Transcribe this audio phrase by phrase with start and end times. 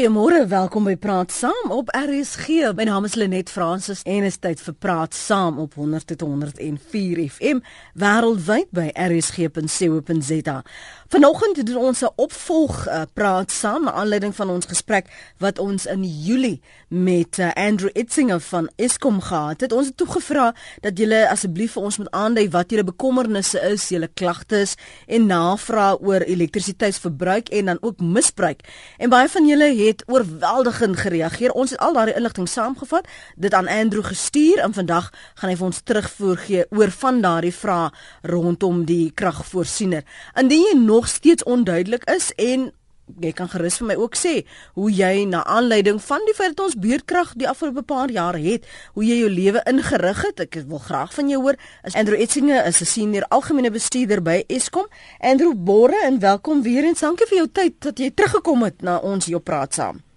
[0.00, 2.70] Goeiemôre, welkom by Praat Saam op RSG.
[2.72, 7.60] My naam is Lenet Fransis en is tyd vir Praat Saam op 100.104 FM
[8.00, 10.56] wêreldwyd by rsg.co.za.
[11.10, 15.86] Vanoggend doen ons 'n opvolg uh, Praat Saam na aanleiding van ons gesprek wat ons
[15.86, 19.72] in Julie met uh, Andrew Itzinger van Eskom gehad het.
[19.72, 24.08] Ons het toegevra dat julle asseblief vir ons moet aandui wat julle bekommernisse is, julle
[24.14, 24.74] klagtes
[25.06, 28.60] en navrae oor elektrisiteitsverbruik en dan ook misbruik.
[28.98, 31.52] En baie van julle het oorweldigend gereageer.
[31.52, 35.68] Ons het al daardie inligting saamgevat, dit aan Andrew gestuur en vandag gaan hy vir
[35.70, 37.90] ons terugvoer gee oor van daardie vrae
[38.22, 40.04] rondom die kragvoorsiener.
[40.34, 42.70] Indien jy nog steeds onduidelik is en
[43.20, 44.34] jy kan gerus vir my ook sê
[44.74, 48.66] hoe jy na aanleiding van die feit dat ons beurtkrag die afgelope paar jaar het,
[48.94, 50.40] hoe jy jou lewe ingerig het.
[50.40, 51.58] Ek wil graag van jou hoor.
[51.84, 54.86] Is Andrew Etsinge is 'n senior algemene bestuurder by Eskom.
[55.18, 58.98] Andrew Borre en welkom weer en dankie vir jou tyd dat jy teruggekom het na
[58.98, 60.09] ons hier op praat saam.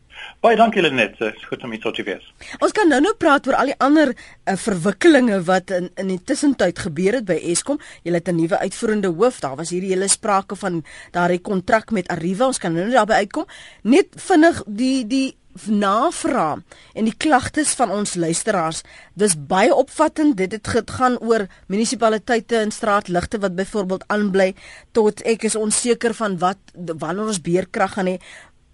[0.43, 2.25] Baie dankie Lenet, dit is goed om hier tot te wees.
[2.59, 6.79] Ons kan nou-nou praat oor al die ander uh, verwikkelinge wat in in die tussentyd
[6.85, 7.79] gebeur het by Eskom.
[8.03, 9.39] Jy het 'n nuwe uitvoerende hoof.
[9.39, 12.45] Daar was hierdie hele sprake van daardie kontrak met Arriva.
[12.45, 13.45] Ons kan nou-nou daarby uitkom.
[13.83, 15.35] Net vinnig die die
[15.69, 16.63] navraag
[16.97, 18.81] en die klagtes van ons luisteraars
[19.13, 24.53] dis baie opvattend dit het gegaan oor munisipaliteite en straatligte wat byvoorbeeld aanbly
[24.91, 28.17] tot ek is onseker van wat wanneer ons beerkrag gaan hê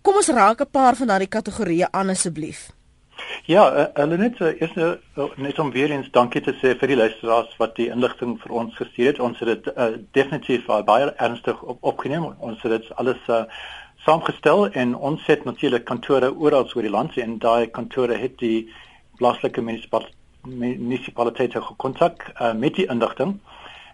[0.10, 2.72] Kom ons raak 'n paar van daardie kategorieë aan asseblief.
[3.46, 4.94] Ja, uh, hulle net uh, eers uh,
[5.36, 8.76] net om weer eens dankie te sê vir die luisteraars wat die inligting vir ons
[8.76, 9.20] gestuur het.
[9.20, 12.24] Ons het dit uh, definitief uh, baie ernstig op, opgeneem.
[12.40, 13.44] Ons het dit alles uh,
[14.06, 18.74] saamgestel en ons het natuurlik kantore oral oor die land en daai kantore het die
[19.22, 23.38] plaaslike munisipaliteite gekontak uh, met die inligting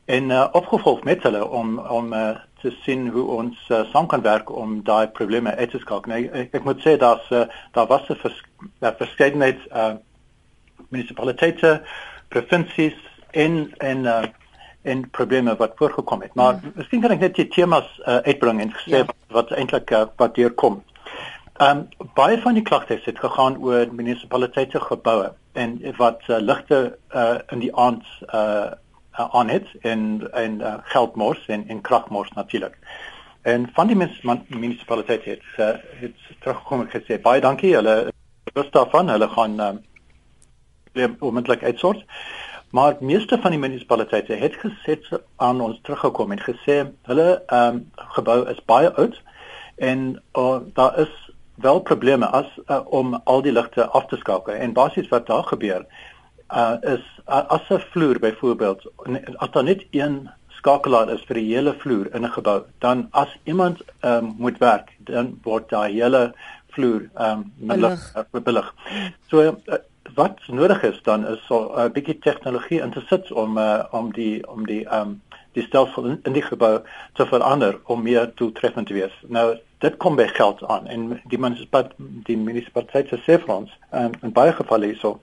[0.05, 4.21] en uh, opgevolg met hulle om om uh, te sien hoe ons uh, saam kan
[4.21, 6.11] werk om daai probleme uit te skakel.
[6.11, 8.41] Nou, ek, ek moet sê dat uh, daar was 'n vers,
[8.79, 9.93] verskeidenheid uh,
[10.89, 11.81] munisipaliteite,
[12.27, 12.97] provinsies
[13.31, 14.23] en en uh,
[14.81, 16.33] en probleme wat voorgekom het.
[16.33, 16.71] Maar mm.
[16.75, 19.05] miskien kan ek net die temas uh, uitbring en sê ja.
[19.33, 20.83] wat eintlik uh, wat hier kom.
[21.55, 26.97] Ehm um, baie van die klagtes het gegaan oor munisipaliteite geboue en wat uh, ligte
[27.15, 28.75] uh, in die aand uh,
[29.19, 32.77] uh, aan het en en uh, geldmors en en kragmors natuurlik.
[33.41, 33.97] En van die
[34.47, 37.75] munisipaliteite het uh, het teruggekom en gesê baie dankie.
[37.75, 38.11] Hulle
[38.53, 39.09] is daarvan.
[39.09, 39.59] Hulle gaan
[40.93, 42.05] uh, onmiddellik uitsort.
[42.69, 44.97] Maar meeste van die munisipaliteite het gesê
[45.35, 49.21] aan ons teruggekom en gesê hulle ehm um, gebou is baie oud
[49.75, 51.13] en uh, daar is
[51.55, 54.53] wel probleme as uh, om al die ligte af te skakel.
[54.53, 55.85] En basies wat daar gebeur
[56.51, 58.85] uh, is uh, as 'n vloer byvoorbeeld
[59.35, 63.37] as daar net een skakelaar is vir die hele vloer in 'n gebou dan as
[63.43, 66.33] iemand um, moet werk dan word daai hele
[66.75, 67.51] vloer um,
[68.43, 68.73] belig.
[69.29, 69.75] So uh,
[70.15, 73.83] wat nodig is dan is so 'n uh, bietjie tegnologie in te sit om uh,
[73.91, 76.81] om die om die um, die stelsel in, in die gebou
[77.13, 79.13] te verander om meer doeltreffend te wees.
[79.27, 81.95] Nou dit kom by geld aan en die munisipaliteit
[82.27, 85.19] die munisipaliteit se sê vir ons um, in baie gevalle hierso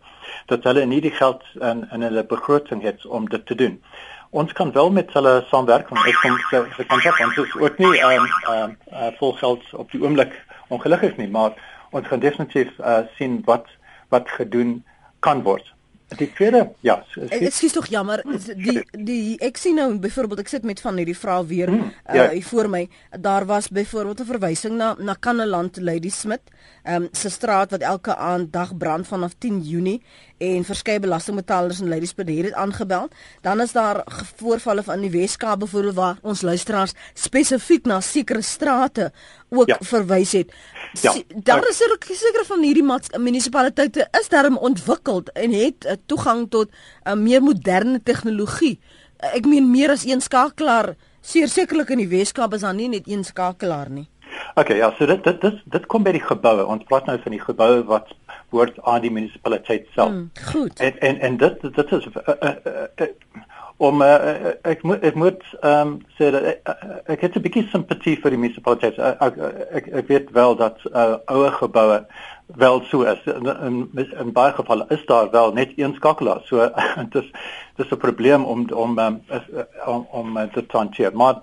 [0.47, 3.83] dat hulle nie die geld in in hulle begroting het om dit te doen.
[4.31, 7.79] Ons kan wel met hulle saamwerk want ek kom se se kontrak ons is ook
[7.79, 10.39] nie ehm um, ehm uh, vol geld op die oomblik
[10.69, 11.53] ongelukkig nie, maar
[11.91, 13.67] ons gaan definitief uh, sien wat
[14.09, 14.85] wat gedoen
[15.21, 15.72] kan word.
[16.17, 18.23] Die tweede, ja, dit is tog jammer
[18.57, 22.25] die die ek sien nou byvoorbeeld ek sit met van hierdie vrae weer mm, ja.
[22.25, 22.83] uh, hier voor my.
[23.21, 26.51] Daar was byvoorbeeld 'n verwysing na na Kanneland Lady Smith,
[26.83, 30.03] ehm um, se straat wat elke aand dag brand vanaf 10 Junie
[30.43, 33.09] en verskeie belastingbetalers in Ladysmith het dit aangebel.
[33.41, 34.03] Dan is daar
[34.37, 39.13] voorvalle van die Weskaap byvoorbeeld waar ons luisteraars spesifiek na sekere strate
[39.53, 39.77] ook ja.
[39.81, 40.53] verwys het.
[41.01, 41.15] Ja.
[41.35, 42.85] Daar is ook seker van hierdie
[43.19, 48.81] munisipaliteite is daarom ontwikkel en het uh, toegang tot 'n uh, meer moderne tegnologie.
[49.21, 50.95] Uh, ek meen meer as een skakelaar.
[51.21, 54.09] Sekerlik in die Weskaap is daar nie net een skakelaar nie.
[54.55, 56.67] Okay, ja, so dit dit dit dit kom by die geboue.
[56.67, 58.09] Ons praat nou van die geboue wat
[58.53, 60.11] word aan die munisipaliteit self.
[60.11, 60.81] Mm, goed.
[60.81, 63.09] En en en dit dit is uh, uh, uh, uh,
[63.83, 66.85] om uh, ek moet ek moet ehm um, sê dat ek,
[67.17, 68.99] ek het 'n bietjie simpatie vir die munisipaliteit.
[68.99, 69.39] Ek,
[69.81, 71.99] ek ek weet wel dat uh, ouer geboue
[72.57, 76.41] wel so is in in, in baie gevalle is daar wel net een skakelaar.
[76.45, 76.71] So
[77.11, 77.31] dit is
[77.77, 79.23] dis 'n probleem om om um,
[79.87, 81.17] om om uh, dit te hanteer.
[81.17, 81.39] Maar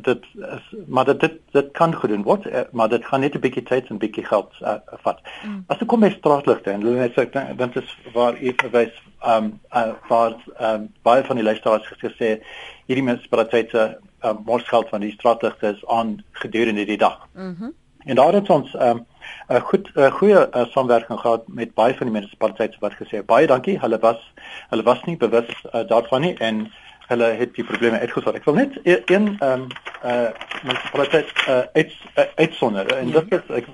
[0.00, 3.40] dit is maar dit dit, dit kan gedoen word, uh, maar dit gaan net 'n
[3.40, 5.20] bietjie tyd en 'n bietjie geld uh, vat.
[5.44, 5.64] Mm.
[5.66, 9.92] As ek kom by straatligte en hulle sê dan is waar ek verwys um uh,
[10.08, 12.40] waar um baie van die luisteraars gesê
[12.86, 17.28] hierdie munisipaliteite um, mors geld van die straatligte is aan gedurende die dag.
[17.34, 17.64] Mhm.
[17.64, 17.74] Mm
[18.08, 19.06] en daar het ons um
[19.48, 23.46] 'n goed 'n goeie uh, samewerking gehad met baie van die munisipaliteite wat gesê baie
[23.46, 23.78] dankie.
[23.80, 24.20] Hulle was
[24.68, 26.72] hulle was nie bewus uh, daarvan nie en
[27.08, 28.36] hulle het die probleme uitgesort.
[28.36, 29.66] Ek wil net e-, een ehm um,
[30.04, 30.28] uh
[30.62, 31.92] munisipaliteit uh uit
[32.34, 33.20] uitsonder en ja.
[33.20, 33.66] dit is ek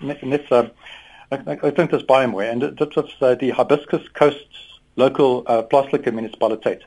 [0.00, 0.62] net net uh,
[1.28, 4.62] ek ek, ek dink dit is baie mooi en dit was uh, die Hibiscus Coast
[4.94, 6.86] local uh, plaaslike munisipaliteit.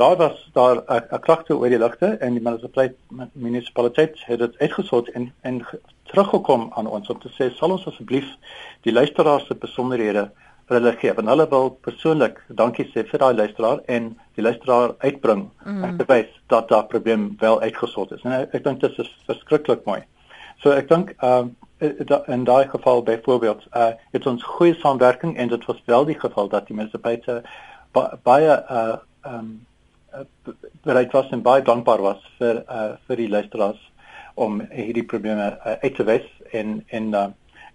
[0.00, 2.96] Daar was daar 'n klagte oor die ligte en die munisipaliteit
[3.32, 5.66] munisipaliteit het dit uitgesort en en
[6.10, 8.28] teruggekom aan ons om te sê sal ons asseblief
[8.86, 10.28] die luisteraars se besonderhede
[10.70, 11.14] vir hulle gee.
[11.16, 15.84] Want hulle wil persoonlik dankie sê vir daai luisteraar en die luisteraar uitbring mm.
[15.84, 18.22] en bewys dat daar probleem wel uitgesort is.
[18.24, 20.02] En ek, ek dink dit is verskriklik mooi.
[20.62, 21.56] So ek dink ehm um,
[22.28, 26.50] in daai geval byvoorbeeld uh het ons goeie samewerking en dit was wel die geval
[26.52, 27.46] dat die munisipaliteit
[28.24, 29.50] baie uh ehm um,
[30.82, 33.89] bereid was en baie dankbaar was vir uh, vir die luisteraars
[34.40, 36.26] om hierdie probleme uh, uit te wys
[36.56, 37.28] en en uh,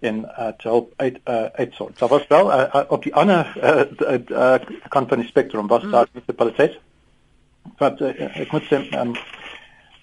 [0.06, 1.98] en uh, te help uit uh, uitsort.
[1.98, 4.54] Daar was wel uh, op die ander uh, uh,
[4.88, 5.90] kant van die spektrum was mm.
[5.90, 6.78] daar die municipaliteit.
[7.78, 9.14] Wat uh, ek moet sê um,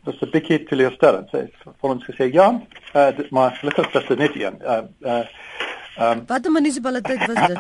[0.04, 1.30] dat se bietjie teleurstellend.
[1.32, 2.50] Sy het vir ons gesê ja,
[2.94, 4.60] uh, dit, maar gelukkig was dit net een.
[4.64, 5.22] Uh, uh,
[5.98, 7.58] Ehm um, Watter munisipaliteit was dit?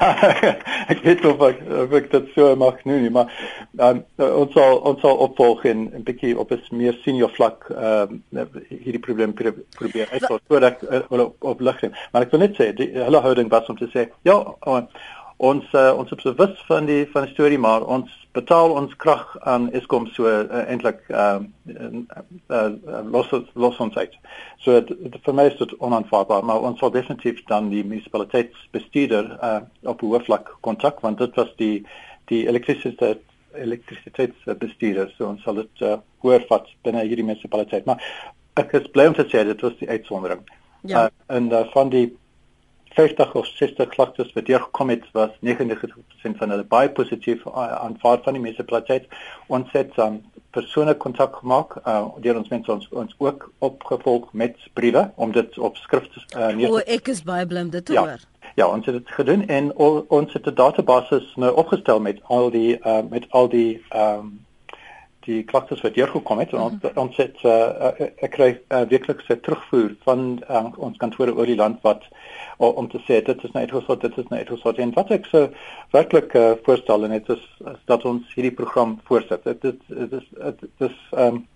[0.94, 3.30] ek weet of ek of ek dit so mag noem nie, maar
[3.78, 8.18] um, ons sal ons sal opvolg en 'n bietjie op 'n meer senior vlak ehm
[8.32, 11.82] um, hierdie probleem probeer uitsorg sodat uh, op, op lig.
[12.12, 14.38] Maar ek wil net sê die hele houding was om te sê ja,
[15.38, 19.26] ons uh, ons is bewus van die van die storie maar ons betaal ons krag
[19.46, 21.40] aan Eskom so uh, eintlik uh,
[21.70, 21.90] uh,
[22.50, 22.70] uh,
[23.14, 24.16] los los ons uit.
[24.64, 24.80] So
[25.26, 29.60] vir my is dit onaanvaarbaar maar ons sal definitief dan die munisipaliteitsbestuurder uh,
[29.94, 31.76] op hoofvlak kontak want dit was die
[32.32, 33.22] die elektrisiteit
[33.54, 38.02] elektrisiteitsbestuurder so ons sal dit uh, hoor vat binne hierdie munisipaliteit maar
[38.58, 40.42] ek is bly om te sê dit was die uitsondering.
[40.90, 41.06] Ja.
[41.06, 42.08] Uh, en uh, van die
[42.96, 48.22] 50 of 60 klagtes wat deur gekom het was 99% van hulle baie positief aanvaar
[48.24, 49.08] van die munisipaliteit
[49.48, 50.22] ons het dan um,
[50.54, 55.58] persone kontak gemaak uh, deur ons mense ons ons ook opgevolg met briewe om dit
[55.58, 58.06] op skrift uh, neer te O ek is baie bly om dit te ja.
[58.06, 62.20] hoor Ja, ons het dit gedoen en al, ons het 'n database nou opgestel met
[62.24, 64.46] al die uh, met al die ehm um,
[65.26, 67.02] die klagtes wat hier gekom het en ons mm -hmm.
[67.04, 71.60] ons het uh, ek kry uh, werklik se terugvoer van uh, ons kantore oor die
[71.60, 72.04] land wat
[72.58, 75.50] om te sê dit is net hoe dit is net hoe en wat ek so
[75.92, 77.44] werklik uh, voorstel en dit is,
[77.74, 79.44] is dat ons hierdie program voorsit.
[79.44, 80.30] Dit dit is
[80.60, 81.48] dit is ehm um,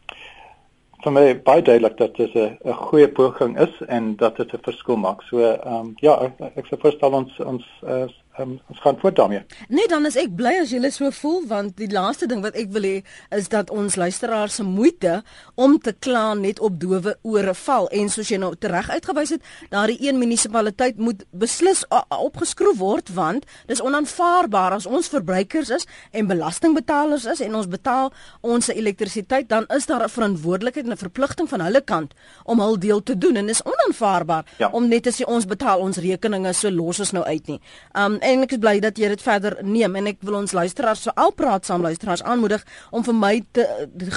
[1.04, 4.98] vir my baie duidelik dat dit 'n goeie poging is en dat dit 'n verskil
[4.98, 5.22] maak.
[5.22, 8.08] So ehm um, ja, ek, ek sou voorstel ons ons uh,
[8.40, 9.44] um, ons gaan voort daarmee.
[9.68, 12.72] Nee, dan is ek bly as julle so voel want die laaste ding wat ek
[12.76, 12.96] wil hê
[13.36, 15.22] is dat ons luisteraars se moeite
[15.56, 19.44] om te kla net op dowe ore val en soos jy nou reg uitgewys het,
[19.72, 26.28] daardie een munisipaliteit moet beslis opgeskroef word want dis onaanvaarbaar as ons verbruikers is en
[26.28, 28.12] belastingbetalers is en ons betaal
[28.42, 32.14] ons elektrisiteit dan is daar 'n verantwoordelikheid en 'n verpligting van hulle kant
[32.44, 34.70] om hul deel te doen en is onaanvaarbaar ja.
[34.72, 37.62] om net te sê ons betaal ons rekeninge so los ons nou uit nie.
[37.94, 41.06] Um en ek is bly dat jy dit verder neem en ek wil ons luisteraars
[41.08, 43.66] so al praat saam luisteraars aanmoedig om vir my te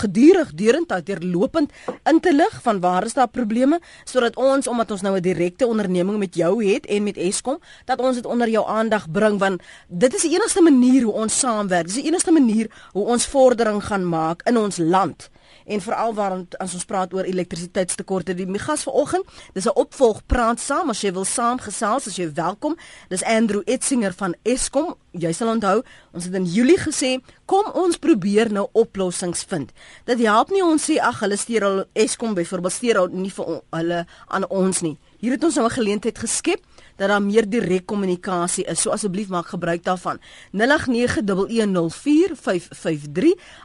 [0.03, 1.71] gedurig deurentyd deurlopend
[2.11, 5.67] in te lig van waar is daar probleme sodat ons omdat ons nou 'n direkte
[5.67, 9.63] onderneming met jou het en met Eskom dat ons dit onder jou aandag bring want
[9.89, 11.87] dit is die enigste manier hoe ons saamwerk.
[11.87, 15.31] Dis die enigste manier hoe ons vordering gaan maak in ons land
[15.71, 19.25] en veral waar as ons praat oor elektrisiteitstekorte die gas vanoggend
[19.55, 22.77] dis 'n opvolg praat saam as jy wil saamgesels as jy welkom
[23.09, 27.19] dis Andrew Etzinger van Eskom jy sal onthou ons het in Julie gesê
[27.51, 29.73] kom ons probeer nou oplossings vind.
[30.07, 33.61] Dit help nie ons sê ag hulle stuur al Eskom byvoorbeeld stuur al nie vir
[33.75, 34.97] hulle aan ons nie.
[35.21, 36.61] Hier het ons nou 'n geleentheid geskep
[37.01, 38.81] dat daar meer direk kommunikasie is.
[38.85, 40.19] So asseblief maak gebruik daarvan.
[40.53, 40.61] 0891104553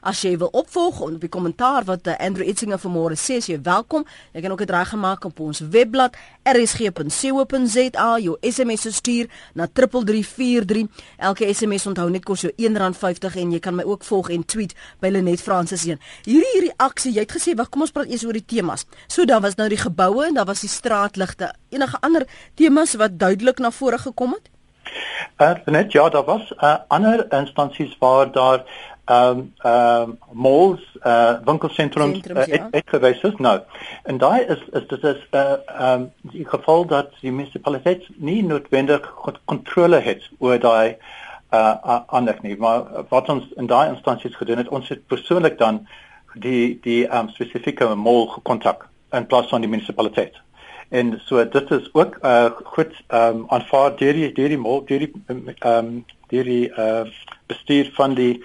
[0.01, 4.05] as jy wil opvolg op die kommentaar wat uh, Andrew Etzinger vanmôre sê, jy welkom.
[4.31, 6.15] Jy kan ook dit reg gemaak op ons webblad
[6.47, 8.09] rsg.co.za.
[8.23, 10.87] Jou SMS stuur na 3343.
[11.17, 14.73] Elke SMS onthou net kos jou R1.50 en jy kan my ook volg en tweet
[15.03, 15.99] by Lenet Francis 1.
[16.23, 18.85] Hierdie hierdie aksie, jy het gesê, wag, kom ons praat eers oor die temas.
[19.11, 21.51] So dan was nou die geboue en dan was die straatligte.
[21.73, 22.23] Enige ander
[22.55, 24.51] temas wat duidelik na vore gekom het?
[25.41, 28.65] Uh, net ja, daar was uh, ander instansies waar daar
[29.05, 32.67] ehm um, ehm um, malls, uh, winkelsentrums uh, ja.
[32.71, 33.35] uitgewys is.
[33.37, 33.59] Nou,
[34.03, 38.07] en daai is is dit is 'n uh, ehm um, die geval dat die munisipaliteit
[38.15, 39.13] nie noodwendig
[39.45, 40.97] kontrole het oor daai
[41.51, 45.87] uh ander nie, maar wat ons in daai instansies gedoen het, ons het persoonlik dan
[46.33, 50.41] die die ehm um, spesifieke mall gekontak in plaas van die munisipaliteit
[50.89, 54.99] en so dit is ook uh goed ehm um, aanvaar deur die deur die deur
[54.99, 55.11] die
[55.59, 57.01] ehm um, deur die uh
[57.47, 58.43] bestuur van die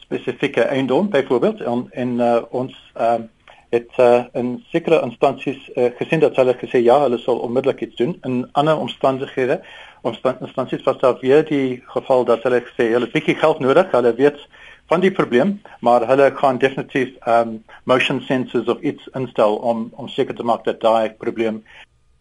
[0.00, 3.28] spesifieke eiendom byvoorbeeld en en uh, ons ehm um,
[3.68, 7.96] het uh, in sekere instansies uh, gesien dat hulle gesê ja, hulle sal onmiddellik iets
[7.96, 8.16] doen.
[8.24, 9.60] In ander omstandighede,
[10.02, 13.90] omstandighede was daar weer die geval dat hulle gesê hulle het bietjie geld nodig.
[13.92, 14.46] Hulle weet
[14.88, 20.08] van die probleem, maar hulle gaan definitief um motion sensors of iets instel om om
[20.08, 21.62] seker te maak dat daai probleem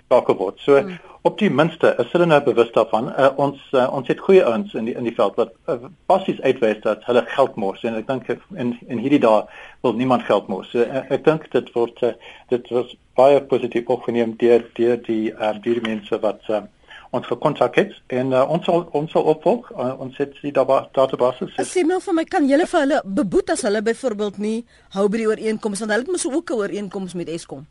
[0.08, 0.60] takel word.
[0.60, 1.00] So hmm.
[1.22, 3.10] op die minste is hulle nou bewus daarvan.
[3.12, 6.42] Uh, ons uh, ons het goeie ouens in die in die veld wat uh, basies
[6.42, 9.44] uitwys dat hulle geld mors en ek dink in in hierdie dae
[9.86, 10.72] wil niemand geld mors.
[10.72, 12.16] So, uh, ek dink dit word uh,
[12.54, 16.66] dit was baie positief opgeneem deur deur die uh, die mense wat uh,
[17.12, 21.48] ons gekontak het en uh, ons sal ons sal opvolg uh, ons het die database
[21.56, 24.60] sê maar vir my kan julle vir hulle beboet as hulle byvoorbeeld nie
[24.98, 27.66] hou by die ooreenkomste want hulle het mos ook 'n ooreenkoms met Eskom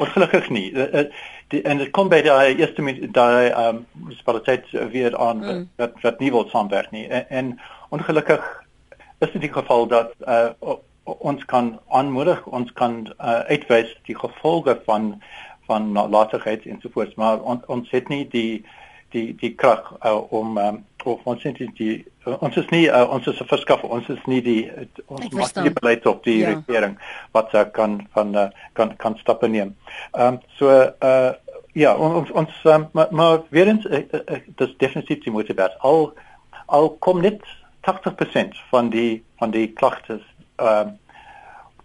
[0.00, 0.72] Ongelukkig nie.
[0.72, 1.04] Uh,
[1.52, 5.66] die, en dit kom by die eerste daai ehm um, munisipaliteit weer aan mm.
[5.76, 7.06] wat wat nie wil saamwerk nie.
[7.08, 7.60] En, en
[7.90, 8.46] ongelukkig
[9.18, 14.78] is dit die geval dat uh, ons kan aanmoedig, ons kan uh, uitwys die gevolge
[14.86, 15.12] van
[15.70, 18.62] van nalatigheid ensovoorts, maar on, ons het nie die
[19.14, 21.96] die die krag uh, om um, of ons het die
[22.26, 25.28] uh, ons is nie uh, ons is 'n verskaffer ons is nie die uh, ons
[25.34, 26.54] maak nie beleid op die ja.
[26.54, 26.98] regering
[27.36, 29.74] wat uh, kan van uh, kan kan stappe neem.
[30.12, 30.70] Ehm um, so
[31.10, 31.32] uh
[31.72, 35.78] ja ons ons um, maar, maar weer eens uh, uh, dis definitief die werd.
[35.78, 36.12] Al
[36.66, 37.42] al kom net
[37.82, 40.22] 80% van die van die klagtes
[40.56, 40.98] ehm um,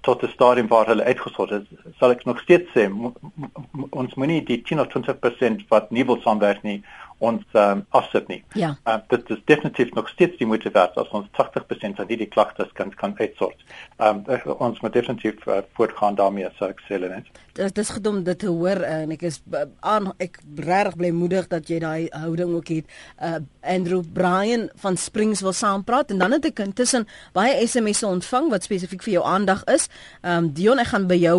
[0.06, 1.66] tot die stadium waar hulle uitgesort is,
[2.00, 6.62] sal ek nog steeds sê ons moenie die 10 of 20% wat nie wil saamwerk
[6.68, 6.80] nie
[7.24, 8.42] ons um, afsit nie.
[8.60, 8.74] Ja.
[8.84, 12.72] Uh, dit is definitief nog steeds die moeite werd as ons 80% van die, klagtes
[12.74, 13.64] kan kan uitsort.
[13.98, 14.24] Um,
[14.58, 17.30] ons moet definitief uh, voortgaan daarmee so ek sê net.
[17.56, 19.40] Dit is gedom dit te hoor uh, en ek is
[19.80, 22.98] aan ek regtig bly moedig dat jy daai houding ook het.
[23.16, 28.52] Uh, Andrew Brian van Springs wil saampraat en dan het ek intussen baie SMS'e ontvang
[28.52, 29.88] wat spesifiek vir jou aandag is.
[30.22, 31.38] Ehm um, Dion ek gaan by jou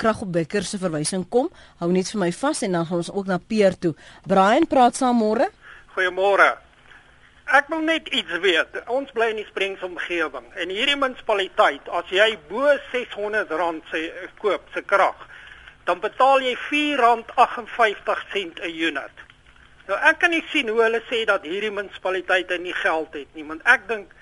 [0.00, 1.50] kragopwekker se verwysing kom.
[1.80, 3.94] Hou net vir my vas en dan gaan ons ook na Peer toe.
[4.28, 5.50] Brian praat saam môre.
[5.94, 6.54] Goeiemôre.
[7.44, 8.78] Ek wil net iets weet.
[8.88, 13.52] Ons bly in die Springs omgewing en hierdie munisipaliteit, as jy bo R600
[13.90, 14.00] se
[14.40, 15.26] koop se krag,
[15.84, 19.24] dan betaal jy R4.58 'n unit.
[19.86, 23.44] Nou ek kan nie sien hoe hulle sê dat hierdie munisipaliteite nie geld het nie,
[23.44, 24.14] want ek dink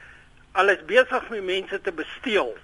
[0.58, 2.56] hulle is besig om mense te besteel.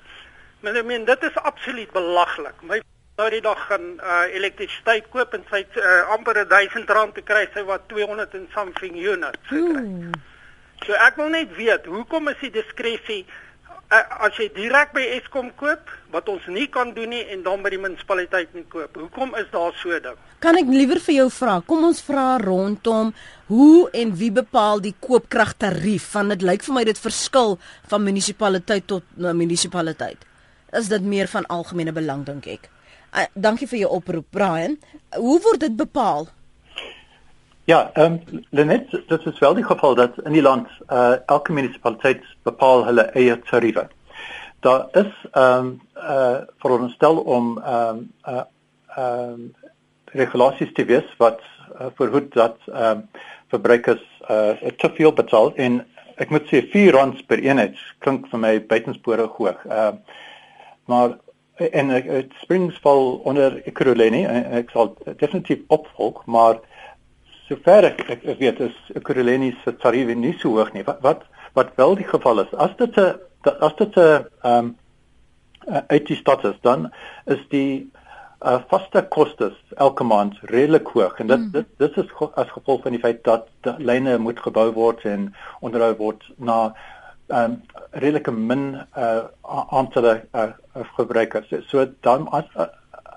[0.61, 2.59] Maar ek meen dit is absoluut belaglik.
[2.63, 2.83] My
[3.19, 7.65] nou die dag gaan uh, elektrisiteit koop en sy uh, amper R1000 te kry sy
[7.67, 9.51] wat 200 en something units.
[9.51, 10.13] Hmm.
[10.87, 13.25] So ek wil net weet, hoekom is die diskresie
[13.91, 17.65] uh, as jy direk by Eskom koop wat ons nie kan doen nie en dan
[17.65, 18.95] by die munisipaliteit nie koop.
[19.03, 20.23] Hoekom is daar so ding?
[20.45, 21.59] Kan ek liewer vir jou vra?
[21.67, 23.11] Kom ons vra rondom
[23.51, 26.07] hoe en wie bepaal die koopkragtarief?
[26.15, 27.59] Want dit lyk vir my dit verskil
[27.91, 30.23] van munisipaliteit tot uh, munisipaliteit.
[30.79, 32.69] Is dit meer van algemene belang dink ek?
[33.12, 34.77] Uh, dankie vir jou oproep Brian.
[35.17, 36.29] Hoe word dit bepaal?
[37.69, 41.53] Ja, ehm um, Lenet, dit is wel die geval dat in die land uh elke
[41.53, 43.88] munisipaliteit bepaal hulle eie tariewe.
[44.61, 48.43] Daar is ehm um, uh veronderstel om ehm um, uh
[48.97, 49.55] ehm um,
[50.05, 51.41] regulasies te wees wat
[51.81, 53.09] uh, verhoed dat ehm um,
[53.49, 55.85] verbruikers uh te veel betaal en
[56.17, 59.65] ek moet sê 4 rand per eenheid klink vir my buitenspore hoog.
[59.65, 60.17] Ehm uh,
[60.88, 61.19] maar
[61.59, 66.61] en dit springs val onder ekuroleni en ek sal definitief opvolg maar
[67.49, 70.85] sover ek, ek, ek weet is ekuroleni se tariewe nie so hoog nie.
[70.87, 71.25] Wat wat,
[71.59, 73.15] wat wel die geval is as dit 'n
[73.61, 74.75] as dit 'n ehm
[75.87, 76.91] uit die stad is dan
[77.27, 77.91] is die
[78.41, 81.19] uh, vaste kostes elke maand redelik hoog.
[81.19, 81.50] En dit mm.
[81.50, 85.35] dit dit is as gevolg van die feit dat die lyne moet gebou word en
[85.61, 86.75] onderhou word na
[87.29, 90.05] um, redelike min uh, aantal
[90.35, 90.53] uh,
[90.97, 91.49] gebruikers.
[91.49, 92.45] So, so dan as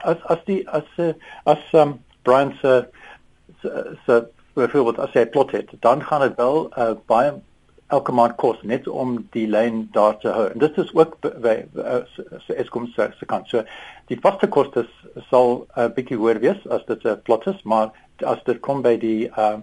[0.04, 1.16] as as die as
[1.46, 2.86] as um, Brian se
[4.06, 7.34] se byvoorbeeld as hy plot het, dan gaan dit wel uh, baie
[7.92, 10.46] elke maand kos net om die lyn daar te hou.
[10.52, 11.56] En dit is ook by
[12.46, 13.50] se Eskom se se kant.
[13.52, 13.64] So
[14.12, 14.90] die vaste kostes
[15.30, 17.92] sal 'n uh, bietjie hoër wees as dit 'n plot is, maar
[18.24, 19.60] as dit kom by die uh,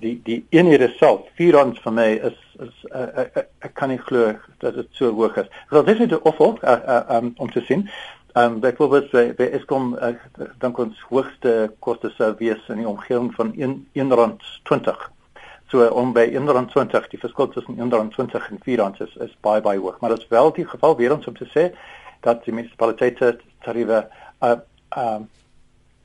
[0.00, 3.92] die die eenhede self vier ons vir my is is uh, uh, uh, ek kan
[3.92, 5.50] nie glo dat dit so hoog is.
[5.70, 7.88] So dit is of uh, uh, um, om te sien.
[8.32, 10.14] Ehm um, byvoorbeeld by, by Eskom uh,
[10.58, 15.10] dan kon ons hoogste koste sou wees in die omgewing van 1 rand 20.
[15.72, 19.00] So om by 1 rand 20 die verskil tussen 1 rand 20 en 4 rand
[19.00, 21.48] is is baie baie hoog, maar dit is wel die geval weer ons om te
[21.54, 21.70] sê
[22.20, 24.04] dat die munisipaliteite tariewe
[24.40, 24.56] uh
[24.96, 25.28] um,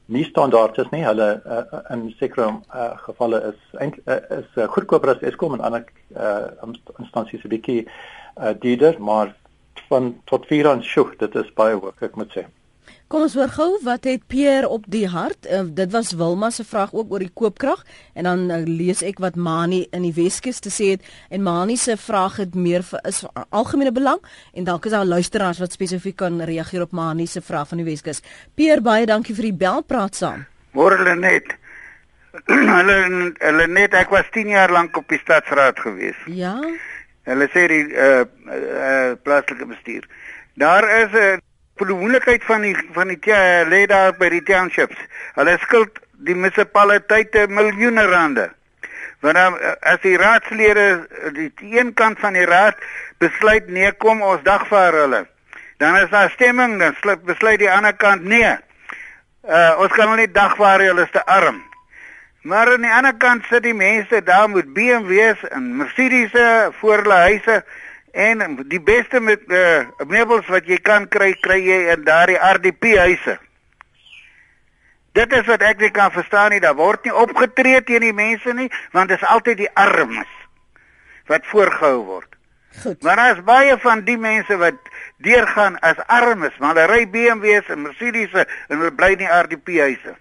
[0.05, 1.03] nie standaard is nie.
[1.05, 5.63] Hulle uh, in sekere uh, gevalle is eintlik uh, is uh, goedkoper as Eskom en
[5.63, 6.50] ander uh,
[7.00, 9.36] instansies 'n bietjie uh, duurder, maar
[9.89, 12.45] van tot 4 aan sjoe, dit is baie hoog, ek moet sê.
[13.13, 15.46] Kom ons hoor gou wat het Pierre op die hart.
[15.46, 17.84] Uh, dit was Wilma se vraag ook oor die koopkrag
[18.17, 21.75] en dan uh, lees ek wat Mani in die Weskus te sê het en Mani
[21.77, 24.17] se vraag het meer vir is vir algemene belang
[24.58, 27.88] en dalk is daar luisteraars wat spesifiek kan reageer op Mani se vraag van die
[27.91, 28.24] Weskus.
[28.58, 30.48] Pierre baie dankie vir die bel praat saam.
[30.74, 31.53] Môre net.
[32.50, 36.17] hulle hulle net ek was 10 jaar lank op die stadsraad gewees.
[36.25, 36.58] Ja.
[37.29, 40.10] Hulle sê die uh, uh, plaaslike bestuur.
[40.58, 41.41] Daar is 'n uh,
[41.77, 43.20] verantwoordelikheid van die van die
[43.70, 44.98] lê daar by die townships.
[45.36, 48.51] Hulle skuld die munisipaliteite miljoene rande.
[49.22, 52.75] Want dan as die raadslede die een kant van die raad
[53.18, 55.25] besluit nee kom ons dagvaar hulle.
[55.77, 58.56] Dan is daar stemming dan besluit die ander kant nee.
[59.44, 61.63] Uh ons kan hulle nie dagvaar hulle is te arm.
[62.44, 67.20] Maar aan die ander kant sit die mense daar met BMW's en Mercedes'e voor hulle
[67.30, 67.63] huise
[68.13, 72.93] En die beste met uh, meubels wat jy kan kry, kry jy in daardie RDP
[73.01, 73.39] huise.
[75.17, 76.62] Dit is wat ek nie kan verstaan nie.
[76.62, 80.29] Daar word nie opgetree teen die mense nie, want dit is altyd die armes
[81.29, 82.29] wat voorgehou word.
[82.84, 83.01] Goed.
[83.05, 84.77] Maar is baie van die mense wat
[85.25, 90.15] deurgaan as armes, maar hulle ry BMW's en Mercedes'e en hulle bly in RDP huise.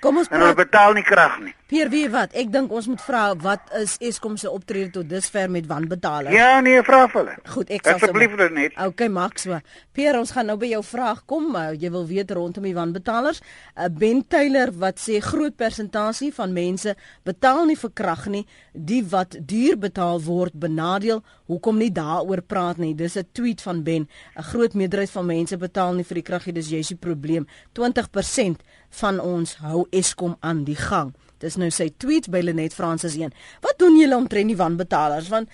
[0.00, 0.40] Kom ons praat.
[0.40, 1.54] En hulle betaal nie krag nie.
[1.66, 2.34] Pier, wie wat?
[2.38, 6.30] Ek dink ons moet vra wat is Eskom se optrede tot dusver met wanbetaling?
[6.30, 7.34] Ja, nee, vra vir hulle.
[7.50, 8.76] Goed, ek sal asseblief dit net.
[8.84, 9.48] Okay, Max.
[9.96, 11.48] Pier, ons gaan nou by jou vraag kom.
[11.58, 13.42] Uh, jy wil weet rondom die wanbetalers.
[13.74, 16.94] Uh, ben Taylor wat sê groot persentasie van mense
[17.26, 18.44] betaal nie vir krag nie.
[18.70, 21.24] Die wat duur betaal word benadeel.
[21.50, 22.94] Hoekom nie daaroor praat nie?
[22.94, 24.06] Dis 'n tweet van Ben.
[24.36, 26.54] 'n Groot meerderheid van mense betaal nie vir die krag nie.
[26.54, 27.46] Dis jy se probleem.
[27.74, 31.14] 20% van ons hou Eskom aan die gang.
[31.38, 33.32] Dis nou sy tweet by Lenet Francis 1.
[33.60, 35.28] Wat doen julle omtrent die wanbetalers?
[35.28, 35.48] Want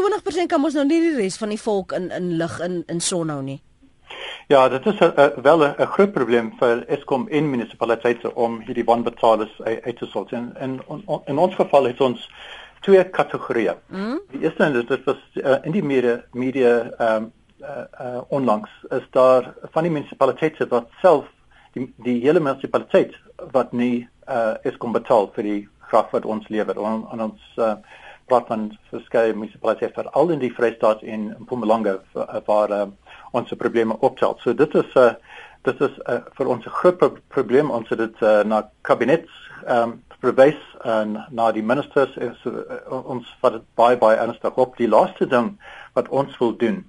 [0.00, 3.00] 20% kan ons nou nie die res van die volk in in lig in in
[3.00, 3.60] son hou nie.
[4.48, 9.60] Ja, dit is 'n wel 'n groot probleem vir Eskom en munisipaliteite om hierdie wanbetalers
[9.62, 10.32] uit te sort.
[10.32, 10.82] En in
[11.24, 12.30] in ons geval het ons
[12.80, 13.76] twee kategorieë.
[13.88, 14.20] Mm.
[14.30, 17.68] Die eerste en dit was uh, in die media media ehm um, uh,
[18.00, 21.26] uh, onlangs is daar van die munisipaliteite wat self
[21.74, 23.14] die die hele munisipaliteit
[23.52, 27.42] wat nie uh is kom betaal vir die krag wat ons lewer on, on ons
[27.58, 27.76] uh
[28.30, 31.98] praat van verskeie munisipaliteite vir al in die Vrystaat en Mpumalanga
[32.46, 32.84] waar uh,
[33.32, 34.36] ons probleme optel.
[34.40, 35.12] So dit is uh
[35.62, 39.28] dit is uh, vir ons 'n groot pro probleem ons het dit uh, na kabinet
[39.68, 44.76] um verwys en na die ministers is uh, ons vat dit baie baie ernstig op.
[44.76, 45.58] Die laaste ding
[45.94, 46.84] wat ons wil doen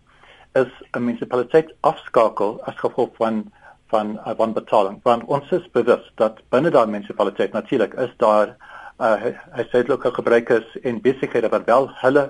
[0.54, 3.52] is 'n munisipaliteit afskakel as gevolg van
[3.93, 8.56] van uh, van betaling want ons is bewus dat binne daardie munisipaliteit natuurlik is daar
[8.99, 9.15] uh,
[9.58, 12.25] hy sê lokke gebruikers en besighede wat wel hulle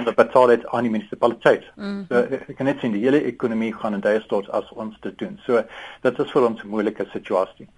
[0.00, 1.64] hulle betaal dit aan die munisipaliteit.
[1.76, 2.04] Mm -hmm.
[2.08, 5.18] So ek kan net sien die hele ekonomie gaan in daai stort as ons dit
[5.18, 5.38] doen.
[5.46, 5.62] So
[6.02, 7.68] dit is vir ons 'n moeilike situasie.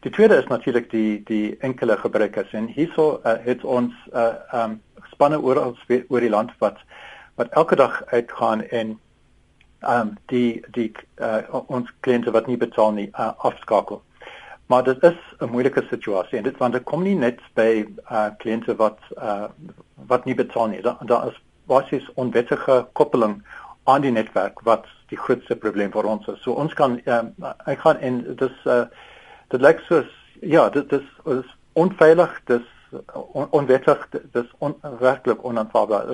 [0.00, 4.80] Die tweede is natuurlik die die enkele gebruikers en hierso uh, het ons uh, um
[5.10, 5.74] spanne oor
[6.08, 6.78] oor die land wat
[7.34, 8.98] wat elke dag uitgaan en
[9.88, 14.02] um die die uh, ons kliënte wat nie betaal nie uh, afskakel.
[14.66, 18.28] Maar dit is 'n moeilike situasie en dit want dit kom nie net by uh
[18.38, 19.48] kliënte wat uh
[20.06, 20.82] wat nie betaal nie.
[20.82, 23.42] Daar da is basies onwettige koppeling
[23.84, 26.42] aan die netwerk wat die grootste probleem vir ons is.
[26.42, 27.34] So ons kan um,
[27.66, 28.84] ek gaan en dis uh
[29.48, 32.66] dit lyk soos ja, dit dis is onveilig, dis
[33.14, 36.12] on, onwettig dis on, werklik onaanvaarbaar.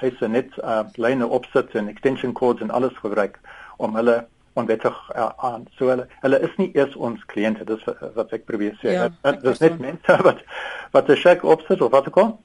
[0.00, 3.40] Hy sê net uh, lyne opsit en extension codes en alles gebruik
[3.76, 4.24] om hulle
[4.54, 8.76] onwettig uh, aan so hulle hulle is nie eers ons kliënte dis wat ek probeer
[8.82, 8.94] sê.
[8.94, 10.42] Ja, dit is net mense wat
[10.94, 12.36] wat 'n check opsit of wat ook al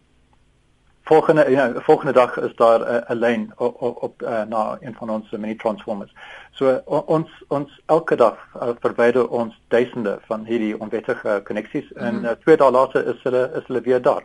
[1.10, 5.10] volgende ja, volgende dag is daar 'n uh, lyn op, op, uh, na een van
[5.10, 6.14] ons mini transformers.
[6.52, 11.98] So o, ons ons elke dag uh, verwyder ons duisende van hierdie onwettige koneksies mm
[11.98, 12.08] -hmm.
[12.08, 14.24] en uh, twee dae later is hulle is hulle weer daar.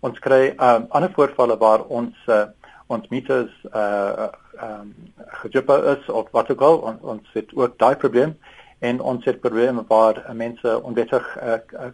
[0.00, 2.42] Ons kry um, ander voorvalle waar ons uh,
[2.86, 4.28] ons meters uh
[4.62, 4.94] um
[5.40, 8.38] gejipper is of wat ook al on, ons het ook daai probleem
[8.78, 11.86] en ons het probleme waar mense onwettig uh, uh,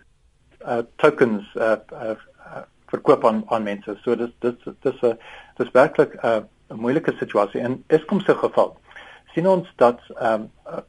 [0.67, 2.17] uh, tokens uh, uh,
[2.91, 3.97] verkoop aan aan mense.
[4.05, 5.19] So dis dis dis 'n
[5.59, 8.77] dis werklik 'n 'n moeilike situasie in Eskom se geval.
[9.35, 10.83] sien ons dat ehm um,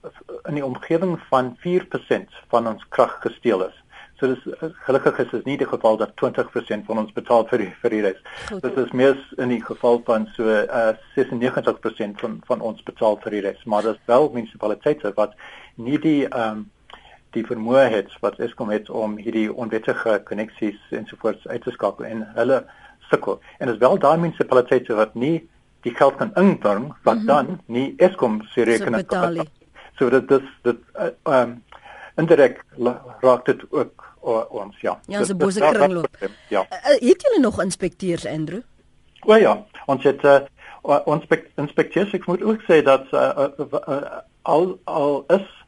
[0.49, 3.77] in die omgewing van 4% van ons krag gesteel is.
[4.19, 7.69] So dis gelukkig is dit nie die geval dat 20% van ons betaal vir die,
[7.81, 8.19] vir die res.
[8.65, 13.37] Dit is meer in die geval van so uh, 96% van van ons betaal vir
[13.37, 15.33] die res, maar is wel munisipaliteite wat
[15.75, 16.69] nie die ehm um,
[17.35, 22.25] die vermoë het wat Eskom het om hierdie onwettige koneksies ensovoorts uit te skakel en
[22.35, 22.61] hulle
[23.09, 23.39] sukkel.
[23.59, 25.37] En dit is wel daai munisipaliteite wat nie
[25.81, 27.27] die geld kan inbring wat mm -hmm.
[27.27, 29.49] dan nie Eskom se rekening betaal nie.
[29.97, 31.63] So dit dis dit ehm uh, um,
[32.15, 32.63] indirek
[33.21, 34.09] raak dit ook
[34.49, 34.99] ons ja.
[35.07, 36.17] Ja, so bose kringloop.
[36.47, 36.65] Ja.
[36.69, 38.61] Uh, het julle nog inspekteurs Andrew?
[39.25, 40.39] O ja, ons het uh,
[41.05, 45.60] ons inspekteurs ek moet ook sê dat uh, uh, uh, al al is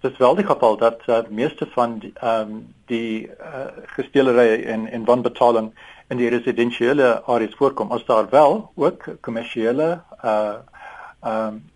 [0.00, 5.04] dit wel die geval dat uh, meeste van die um, die uh, gesteelery en en
[5.04, 5.72] wanbetaling
[6.08, 10.54] in die residensiële areas voorkom as daar wel ook kommersiële uh
[11.20, 11.70] ehm um,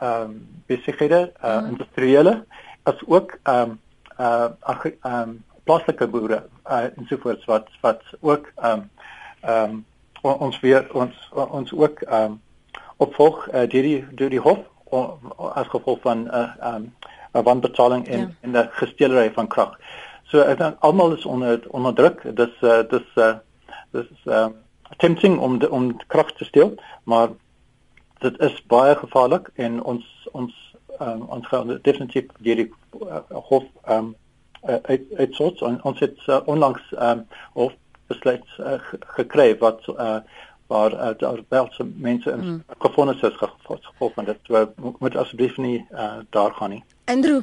[0.00, 1.66] ehm um, besighede uh, mm.
[1.66, 2.44] industriële
[2.82, 3.80] as ook ehm um,
[4.18, 8.90] uh ehm um, plaaslike boere uh, ensovoorts wat wat ook ehm um,
[9.40, 9.84] ehm um,
[10.32, 12.40] ons weer ons ons ook ehm um,
[12.96, 14.58] opvolg uh, deur die deur die hof
[15.54, 16.94] as gevolg van 'n uh, ehm um,
[17.32, 18.28] 'n wanbetaling in ja.
[18.40, 19.78] in die gesteelery van krag.
[20.24, 22.22] So ek dink almal is onder onder druk.
[22.36, 23.34] Dis uh, dis uh,
[23.90, 24.46] dis uh,
[24.96, 27.28] tempting om de, om krag te steel, maar
[28.18, 30.54] dit is baie gevaarlik en ons ons
[31.00, 34.14] um, ons gaan definitief deur die uh, hof ehm um,
[34.62, 37.72] uit uit on, ons het uh, onlangs ehm um, of
[38.06, 38.78] besluit uh,
[39.16, 40.18] gekry wat uh,
[40.66, 42.64] waar uh, daar wel se mense in mm.
[42.78, 44.38] gefonnis is gevolg van dit.
[44.42, 46.84] So, moet asseblief nie uh, daar gaan nie.
[47.10, 47.42] Andrew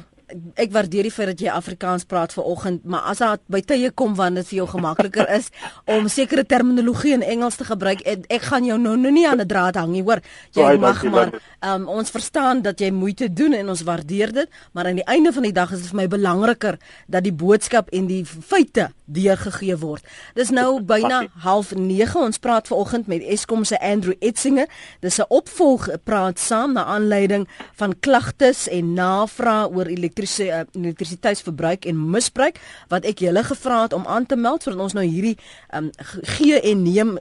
[0.54, 4.14] ek waardeer die feit dat jy Afrikaans praat vanoggend, maar as dit by tye kom
[4.18, 5.48] wanneer dit vir jou gemakliker is
[5.88, 9.40] om sekere terminologie in Engels te gebruik, ek, ek gaan jou nou nou nie aan
[9.40, 10.20] 'n draad hang nie, hoor.
[10.52, 14.48] Jy Sorry, mag maar um, ons verstaan dat jy moeite doen en ons waardeer dit,
[14.72, 17.88] maar aan die einde van die dag is dit vir my belangriker dat die boodskap
[17.88, 20.04] en die feite deurgegee word.
[20.34, 22.16] Dis nou byna 09:30.
[22.18, 24.66] Ons praat vanoggend met Eskom se Andrew Etsinge.
[25.00, 31.84] Dis 'n opvolg praat saam na aanleiding van klagtes en navrae oor elektriese uh, elektrisiteitsverbruik
[31.84, 35.36] en misbruik wat ek julle gevra het om aan te meld sodat ons nou hierdie
[35.74, 35.90] um,
[36.36, 37.18] gee en neem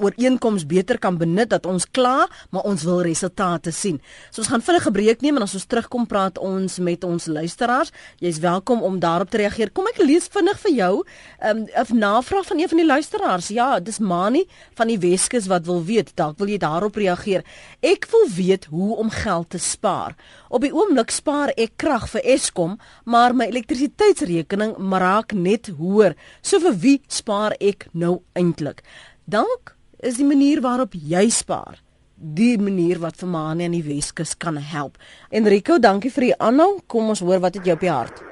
[0.00, 4.00] ooreenkoms beter kan benut dat ons kla, maar ons wil resultate sien.
[4.30, 7.26] So ons gaan vinnig 'n breek neem en as ons terugkom praat ons met ons
[7.26, 7.92] luisteraars.
[8.18, 9.70] Jy's welkom om daarop te reageer.
[9.70, 11.04] Kom ek lees vinnig vir jou
[11.40, 13.48] 'n um, navraag van een van die luisteraars.
[13.48, 16.16] Ja, dis Mani van die Weskus wat wil weet.
[16.16, 17.44] Dalk wil jy daarop reageer.
[17.80, 20.14] Ek wil weet hoe om geld te spaar.
[20.48, 26.16] Op die oomblik spaar ek krag vir Eskom, maar my elektrisiteitsrekening raak net hoër.
[26.42, 28.82] So vir wie spaar ek nou eintlik?
[29.26, 31.82] Dank is die manier waarop jy spaar
[32.16, 34.96] die manier wat vir Mani aan die Weskus kan help.
[35.30, 36.80] Enrico, dankie vir die aanhou.
[36.88, 38.22] Kom ons hoor wat het jy op die hart.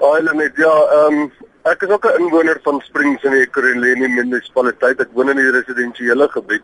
[0.00, 1.30] Haai net ja, ehm um,
[1.66, 5.00] ek is ook 'n inwoner van Springs in die Ekurhuleni munisipaliteit.
[5.00, 6.62] Ek woon in die residensiële gebied.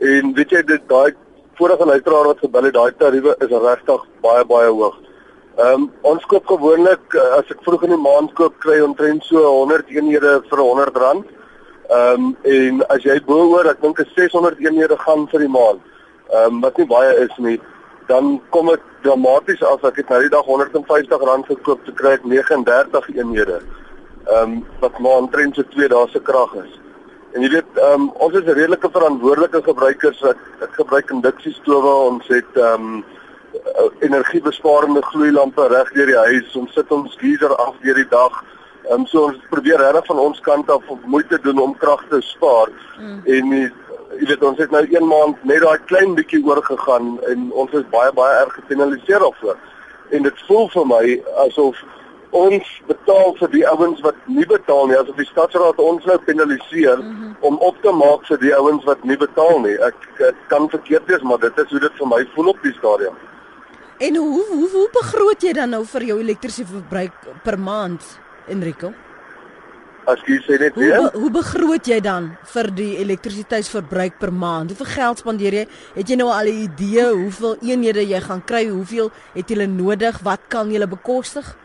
[0.00, 1.14] En weet jy dit daai
[1.56, 4.96] vorige luisteraar wat gebel het, daai tariewe is regtig baie baie hoog.
[5.56, 9.42] Ehm um, ons koop gewoonlik as ek vroeg in die maand koop, kry omtrent so
[9.42, 11.37] 100 eenhede vir R100.
[11.88, 15.80] Ehm um, en as jy boor, ek dink 'n 600 eenhede gaan vir die maand.
[16.28, 17.60] Ehm um, wat nie baie is nie,
[18.08, 23.08] dan kom dit dramaties af ek nou die dag R150 gekoop te kry ek 39
[23.16, 23.62] eenhede.
[24.28, 26.76] Ehm um, wat maar omtrent so 2 dae se krag is.
[27.32, 30.22] En jy weet, ehm um, ons is redelike verantwoordelike gebruikers.
[30.22, 33.04] Ek, ek gebruik induksiestowe, ons het ehm um,
[34.04, 36.54] energiebesparende gloeilampe reg deur die huis.
[36.56, 38.44] Ons sit ons geyser af deur die dag.
[38.88, 42.20] Ehm um, so ons probeer regtig van ons kant af moeite doen om krag te
[42.24, 42.70] spaar.
[42.96, 43.20] Mm.
[43.24, 43.52] En
[44.18, 47.84] jy weet ons het nou 1 maand net daai klein bietjie oorgegaan en ons is
[47.92, 49.58] baie baie erg gefinaliseer daarvoor.
[50.16, 51.02] En dit voel vir my
[51.44, 51.82] asof
[52.30, 57.02] ons betaal vir die ouens wat nie betaal nie, asof die stadsraad ons nou penaliseer
[57.02, 57.34] mm -hmm.
[57.40, 59.76] om op te maak vir die ouens wat nie betaal nie.
[59.90, 62.74] Ek, ek kan verkeerd wees, maar dit is hoe dit vir my voel op die
[62.78, 63.14] stadium.
[63.98, 68.27] En hoe hoe hoe begroot jy dan nou vir jou elektrisiteitsverbruik per maand?
[68.48, 68.92] Enrico.
[70.08, 70.96] As jy sê net weer.
[70.96, 74.72] Hoe, hoe begroot jy dan vir die elektrisiteitsverbruik per maand?
[74.72, 75.64] Hoeveel geld spandeer jy?
[75.98, 78.64] Het jy nou al 'n idee hoeveel eenhede jy gaan kry?
[78.68, 80.20] Hoeveel het jy nodig?
[80.24, 81.56] Wat kan jy bekostig?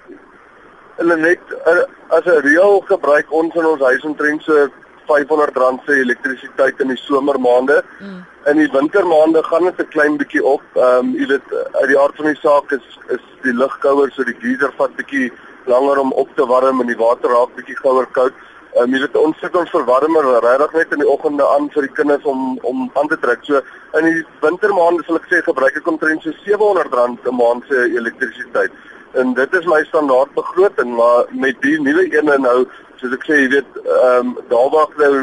[0.97, 4.67] Hulle net uh, as 'n reël gebruik ons in ons huis omtrent so
[5.07, 7.83] R500 se elektrisiteit in die somermaande.
[7.99, 8.25] Mm.
[8.45, 10.63] In die wintermaande gaan dit 'n klein bietjie op.
[10.75, 14.23] Ehm um, jy weet uit die aard van die saak is is die lugkouer so
[14.23, 15.31] die geyser vat bietjie
[15.65, 18.33] langer om op te warm en die water raak bietjie gouer koud.
[18.73, 21.87] Ehm um, jy weet ons sit ons verwarmer regtig net in die oggende aan vir
[21.87, 23.43] die kinders om om aan te trek.
[23.45, 23.61] So
[23.99, 28.71] in die wintermaande sal ek sê gebruik ek omtrent so R700 'n maand se elektrisiteit.
[29.13, 32.65] En dit is my standaard begroting, maar met die nuwe ene nou,
[32.97, 35.13] soos ek sê, jy weet, ehm um, daar wag nou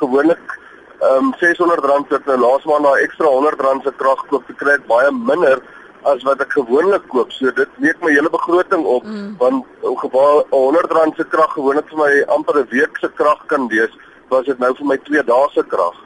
[0.00, 0.58] gewoonlik
[1.00, 4.76] ehm um, R600 wat nou laas maand daai ekstra R100 se krag koop te kry
[4.88, 5.60] baie minder
[6.06, 7.32] as wat ek gewoonlik koop.
[7.34, 9.36] So dit week my hele begroting op mm.
[9.42, 13.46] want in geval 'n R100 se krag gewoonlik vir my amper 'n week se krag
[13.46, 13.92] kan wees,
[14.28, 15.96] was dit nou vir my 2 dae se krag.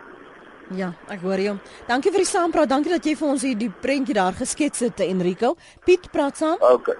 [0.70, 1.56] Ja, ek hoor jou.
[1.86, 2.68] Dankie vir die saampraat.
[2.68, 5.56] Dankie dat jy vir ons hier die prentjie daar geskets het, Enrico.
[5.84, 6.58] Piet praat saam.
[6.60, 6.94] Okay.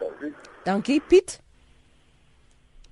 [0.00, 0.34] Dankie.
[0.64, 1.40] Dankie Piet.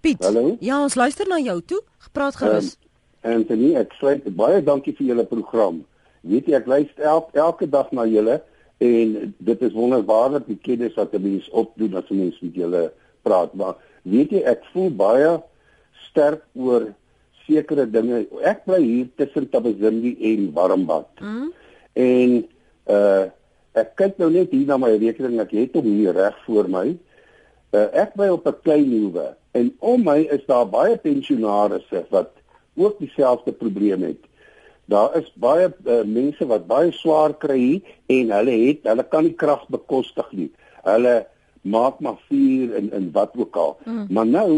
[0.01, 0.25] Piet.
[0.25, 0.57] Hallo.
[0.61, 1.83] Ja, ons luister na jou toe.
[1.99, 2.77] Gepraat gerus.
[3.23, 5.83] Um, Anthony, ek sê baie dankie vir julle program.
[6.23, 8.41] Weet jy, ek luister elke, elke dag na julle
[8.79, 12.83] en dit is wonderbaarlik die kennis wat jy mens opdoen as jy mens met julle
[13.27, 13.55] praat.
[13.59, 13.75] Maar
[14.07, 15.33] weet jy, ek voel baie
[16.09, 16.93] sterk oor
[17.47, 18.27] sekere dinge.
[18.47, 21.11] Ek bly hier tussen Tabazimbi en Warmbad.
[21.25, 21.51] Mm.
[21.99, 22.39] En
[22.93, 23.27] uh
[23.79, 25.37] ek kyk nou net hier na my rekening.
[25.39, 26.97] Ek het hom hier reg voor my.
[27.71, 32.33] Uh, ek bly op 'n klein hoewe en om my is daar baie pensionaarsse wat
[32.75, 34.23] ook dieselfde probleem het.
[34.89, 39.37] Daar is baie uh, mense wat baie swaar kry en hulle het hulle kan nie
[39.37, 40.49] krag bekostig nie.
[40.87, 41.27] Hulle
[41.69, 43.77] maak maar vuur en en wat ook al.
[43.85, 44.07] Mm.
[44.09, 44.51] Maar nou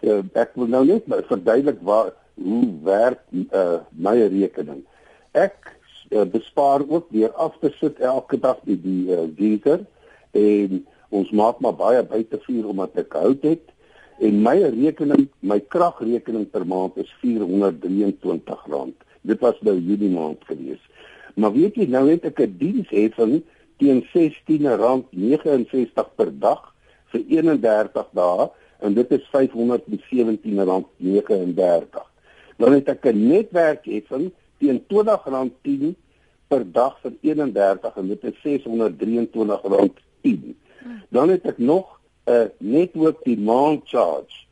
[0.00, 3.20] uh, ek wil nou net verduidelik waar hoe werk
[3.52, 4.80] uh, my rekening.
[5.36, 5.68] Ek
[6.10, 9.84] uh, bespaar ook deur af te sit elke dag die die uh, geyser
[10.32, 10.80] en
[11.14, 13.70] ons maak maar baie buite vuur omdat ek hout het
[14.24, 19.03] en my rekening, my kragrekening per maand is R423.
[19.24, 20.82] Dit was nou Julie maand gewees.
[21.34, 23.42] Maar weet jy, nou het ek 'n diensheffing
[23.80, 26.74] teen R16.69 per dag
[27.12, 28.50] vir 31 dae
[28.84, 32.04] en dit is R517.39.
[32.56, 35.94] Dan het ek 'n netwerkheffing teen R20.10
[36.48, 40.56] per dag vir 31 en dit is R623.10.
[41.08, 44.44] Dan het ek nog 'n uh, netwerk die maand charge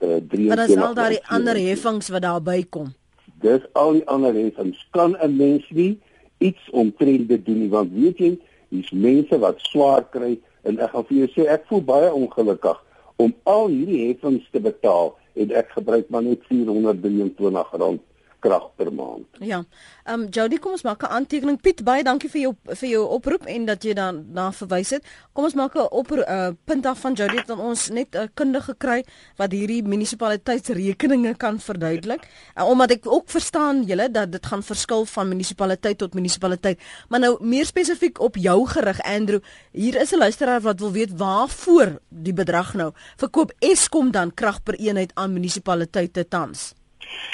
[0.03, 2.91] uh, 3 Maar dis al daai ander heffings wat daarby kom.
[3.39, 4.83] Dis al die ander heffings.
[4.91, 5.99] Kan 'n mens nie
[6.43, 10.91] iets omtrent dit doen nie want weet jy, hier's mense wat swaar kry en ek
[10.91, 12.77] gaan vir jou sê ek voel baie ongelukkig
[13.21, 18.01] om al hierdie heffings te betaal en ek gebruik maar net 423 rand
[18.45, 19.25] krag per maand.
[19.39, 19.63] Ja.
[20.05, 21.57] Ehm um, Jody, kom ons maak 'n aantekening.
[21.61, 25.03] Piet, baie dankie vir jou vir jou oproep en dat jy dan na verwys het.
[25.33, 28.17] Kom ons maak 'n op 'n uh, punt af van Jody dat ons net 'n
[28.17, 29.03] uh, kundige kry
[29.37, 32.27] wat hierdie munisipaliteitsrekeninge kan verduidelik.
[32.55, 36.79] Uh, omdat ek ook verstaan julle dat dit gaan verskil van munisipaliteit tot munisipaliteit.
[37.09, 39.39] Maar nou meer spesifiek op jou gerig Andrew,
[39.71, 42.91] hier is 'n luisteraar wat wil weet waarvoor die bedrag nou.
[43.17, 46.73] Verkoop Eskom dan krag per eenheid aan munisipaliteite tans?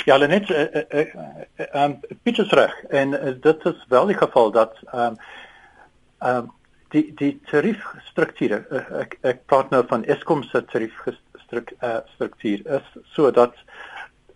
[0.05, 1.05] Ja, hulle net eh uh,
[1.75, 5.15] uh, en dit is wel die geval dat um,
[6.89, 10.63] die die tariefstrukture uh, ek praat nou van Eskom se
[12.65, 13.53] is sodat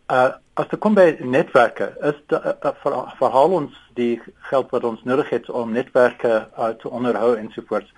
[0.10, 5.30] uh as dit kom by netwerke is vir, verhaal ons die geld wat ons nodig
[5.30, 6.48] het om netwerke
[6.80, 7.92] te onderhou ensovoorts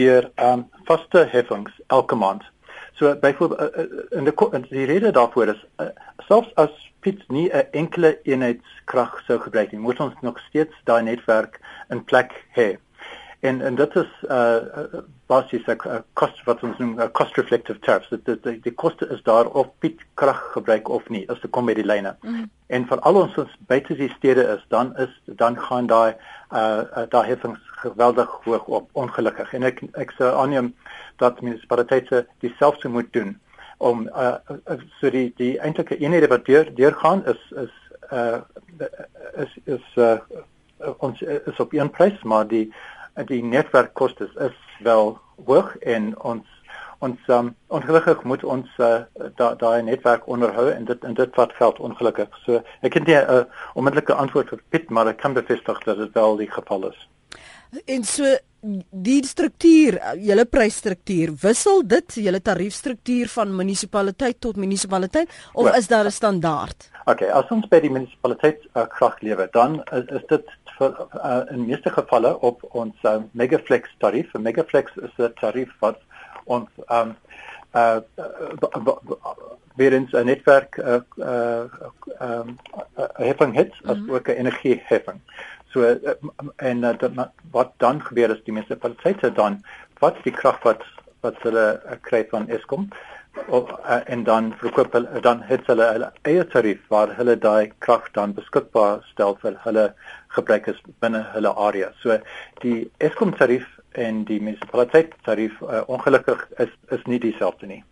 [0.00, 2.46] deur um, vaste heffings elke maand
[2.98, 5.86] So byvoorbeeld uh, in die in die rede daarvoor is uh,
[6.26, 11.02] selfs as Piet nie 'n enkele eenheidskrag sou gebruik nie, moet ons nog steeds daai
[11.02, 12.76] netwerk in plek hê.
[13.40, 14.58] En en dit is uh
[15.26, 18.08] basies 'n cost wat ons noem 'n cost reflective tariff.
[18.08, 21.50] Dit die, die, die koste is daar of Piet krag gebruik of nie as dit
[21.50, 22.16] kom by die lyne.
[22.22, 22.50] Mm.
[22.66, 26.14] En vir al ons wat buite die stede is, dan is dan gaan daai
[26.50, 29.54] uh daai heffings geweldig hoog op ongelukkig.
[29.54, 30.74] En ek ek sê aanneem
[31.18, 33.36] dat munisipaliteite dieselfde moet doen
[33.78, 34.34] om uh,
[35.00, 37.74] so die die eintlike eenhede wat deur deurgaan is is
[38.12, 38.40] uh
[39.36, 40.18] is is uh
[40.98, 42.72] ons is op een prys maar die
[43.26, 46.46] die netwerkkoste is wel hoog en ons
[46.98, 49.02] ons um, ongelukkig moet ons uh,
[49.38, 52.40] daai da netwerk onderhou en dit en dit wat geld ongelukkig.
[52.42, 55.96] So ek het nie 'n uh, onmiddellike antwoord vir Piet maar ek kan bevestig dat
[55.96, 57.08] dit wel die geval is
[57.84, 58.36] En so
[58.90, 65.86] die struktuur, julle prysstruktuur, wissel dit julle tariefstruktuur van munisipaliteit tot munisipaliteit of well, is
[65.86, 66.90] daar 'n standaard?
[67.04, 70.44] Okay, as ons by die munisipaliteit uh, krag lewer, dan is, is dit
[70.78, 74.34] vir uh, in meeste gevalle op ons uh, Megaflex tarief.
[74.34, 75.98] 'n Megaflex is 'n tarief wat
[76.44, 77.16] ons um
[77.74, 78.00] uh
[79.76, 81.64] weer in 'n netwerk uh uh
[82.20, 82.58] um
[83.14, 84.14] heffing het as mm -hmm.
[84.14, 85.20] ook 'n energieheffing.
[85.72, 86.14] So eh,
[86.56, 89.60] en uh, wat dan gebeur is die munisipaliteite dan
[90.00, 90.84] wat die krag wat
[91.26, 92.88] wat hulle uh, kry van Eskom
[93.46, 97.72] of uh, en dan verkoop hulle dan het hulle hulle eie tarief waar hulle daai
[97.84, 99.84] krag dan beskikbaar stel vir hulle
[100.36, 101.92] gebruikers binne hulle area.
[102.02, 102.18] So
[102.64, 107.82] die Eskom tarief en die munisipaliteit tarief uh, ongelukkig is is nie dieselfde nie.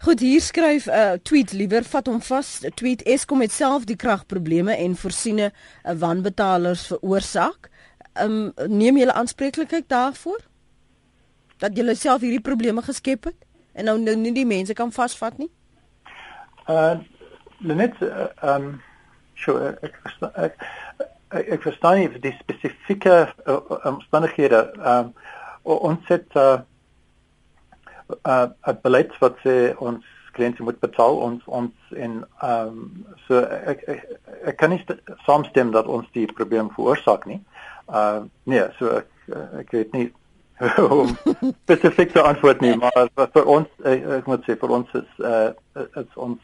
[0.00, 2.64] Goed, hier skryf 'n uh, tweet liewer vat hom vas.
[2.74, 7.68] Tweet Eskom het self die kragprobleme en voorsiene uh, wanbetalers veroorsaak.
[8.22, 10.40] Um, neem julle aanspreeklikheid daarvoor?
[11.56, 13.36] Dat julle self hierdie probleme geskep het
[13.72, 15.50] en nou nou nie die mense kan vasvat nie?
[16.68, 16.96] Uh
[17.58, 18.74] net ehm uh,
[19.34, 20.00] sure ek
[20.32, 20.64] ek,
[21.28, 25.14] ek, ek verstaan nie die spesifieke uh, omstandighede ehm um,
[25.62, 26.60] ons het uh
[28.22, 33.40] uh 'n beleid wat sê ons kliënte moet betaal ons ons in ehm um, so
[33.72, 34.04] ek, ek
[34.52, 34.84] ek kan nie
[35.26, 37.40] saamstem dat ons die probleem veroorsaak nie.
[37.88, 39.08] Uh nee, so ek
[39.62, 40.08] ek weet nie
[41.00, 41.16] om
[41.64, 45.50] spesifiek te antwoord nie, maar vir ons ek moet sê vir ons is uh
[46.04, 46.40] is ons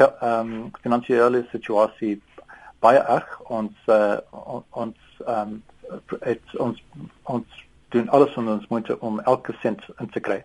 [0.00, 2.18] ehm um, finansiële situasie
[2.80, 4.18] baie erg ons uh,
[4.70, 4.96] ons
[5.26, 5.62] ehm um,
[6.66, 6.78] ons
[7.22, 7.58] ons
[7.90, 10.44] doen alles van ons moeite om elke sent in te kry.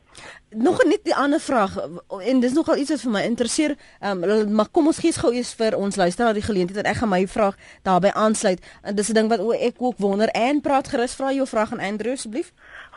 [0.49, 1.77] Nog net die ander vraag
[2.19, 3.75] en dis nogal iets wat vir my interesseer.
[3.99, 6.97] Ehm um, maar kom ons gee gou eers vir ons luisteraar die geleentheid en ek
[7.01, 8.63] gaan my vraag daarbey aansluit.
[8.81, 11.71] En dis 'n ding wat o, ek ook wonder en praat gerus vra jou vraag
[11.71, 12.51] aan Andrew asseblief.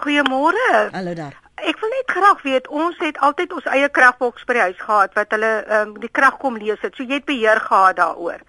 [0.04, 0.90] Goeiemôre.
[0.92, 1.36] Hallo daar.
[1.54, 5.14] Ek wil net graag weet, ons het altyd ons eie kragboks by die huis gehad
[5.14, 6.94] wat hulle ehm um, die krag kom lees het.
[6.94, 8.40] So jy het beheer gehad daaroor.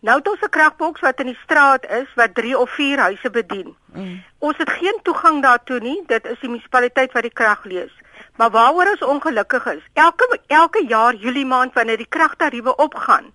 [0.00, 3.30] Nou het ons 'n kragboks wat in die straat is wat 3 of 4 huise
[3.30, 3.76] bedien.
[3.92, 4.24] Mm.
[4.38, 6.02] Ons het geen toegang daartoe nie.
[6.06, 7.92] Dit is die munisipaliteit wat die krag lees.
[8.36, 13.32] Maar waaroor ons ongelukkig is, elke elke jaar Julie maand wanneer die kragtariewe opgaan,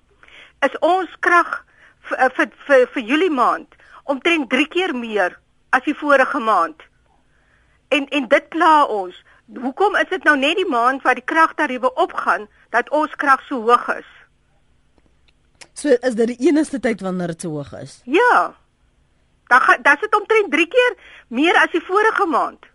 [0.60, 1.66] is ons krag
[2.02, 6.82] vir vir vir, vir Julie maand omtrent 3 keer meer as die vorige maand.
[7.88, 9.24] En en dit pla ons.
[9.60, 13.62] Hoekom is dit nou net die maand wat die kragtariewe opgaan dat ons krag so
[13.62, 14.08] hoog is?
[15.74, 18.02] So is dit die enigste tyd wanneer dit so hoog is.
[18.06, 18.54] Ja.
[19.48, 20.96] Dan dan sit omtrent 3 keer
[21.28, 22.66] meer as die vorige maand.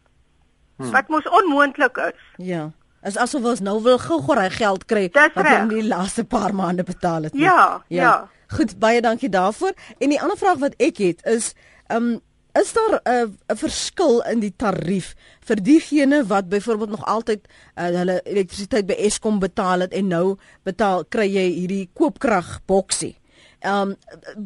[0.76, 0.90] Hmm.
[0.90, 2.20] Wat mos onmoontlik is.
[2.36, 2.70] Ja.
[3.02, 6.82] Is asof ons nou wil gou-gou hy geld kry wat in die laaste paar maande
[6.82, 7.34] betaal het.
[7.38, 8.28] Ja, ja, ja.
[8.48, 9.74] Goed, baie dankie daarvoor.
[9.98, 11.52] En die ander vraag wat ek het is,
[11.86, 12.16] ehm um,
[12.54, 17.40] is daar 'n 'n verskil in die tarief vir diegene wat byvoorbeeld nog altyd
[17.76, 23.16] uh, hulle elektrisiteit by Eskom betaal het en nou betaal kry jy hierdie koopkrag boksie.
[23.60, 23.96] Ehm um,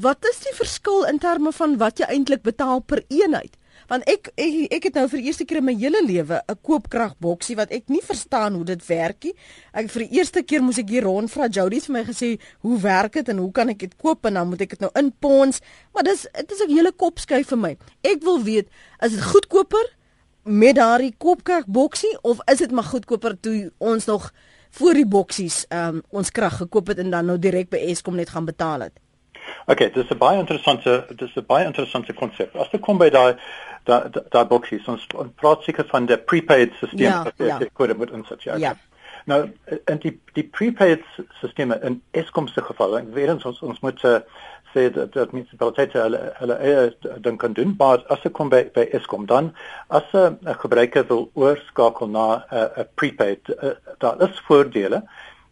[0.01, 3.57] wat is die verskil in terme van wat jy eintlik betaal per eenheid?
[3.93, 7.57] Want ek ek, ek het nou vir eerste keer in my hele lewe 'n koopkragboksie
[7.57, 9.35] wat ek nie verstaan hoe dit werk nie.
[9.73, 12.39] Ek vir die eerste keer moes ek hier rond vra Jody het vir my gesê
[12.63, 14.91] hoe werk dit en hoe kan ek dit koop en dan moet ek dit nou
[14.95, 15.61] inpons,
[15.93, 17.77] maar dis dit is 'n hele kopskuif vir my.
[18.03, 18.69] Ek wil weet,
[19.03, 19.87] is dit goedkoper
[20.45, 24.33] met daardie koopkragboksie of is dit maar goedkoper toe ons nog
[24.71, 28.31] voor die boksies um, ons krag gekoop het en dan nou direk by Eskom net
[28.31, 28.97] gaan betaal het?
[29.67, 32.57] Okay, dis 'n baie interessante dis 'n baie interessante konsep.
[32.57, 33.37] As jy kom by daai
[33.85, 38.11] daai daai boksies, ons praat seker van die prepaid stelsel ja, wat jy kon met
[38.11, 38.59] ons sê.
[38.59, 38.75] Ja.
[39.25, 39.51] Nou,
[39.85, 41.05] en die die prepaid
[41.39, 44.19] stelsels in Eskom se geval, en weer ons ons moet uh,
[44.75, 48.65] sê dat dat munisipaliteite hulle hulle eie ding kan doen, maar as ek kom by
[48.75, 49.53] by Eskom dan
[49.89, 55.03] as 'n gebruiker wil oorskakel na 'n prepaid, uh, daar is voordele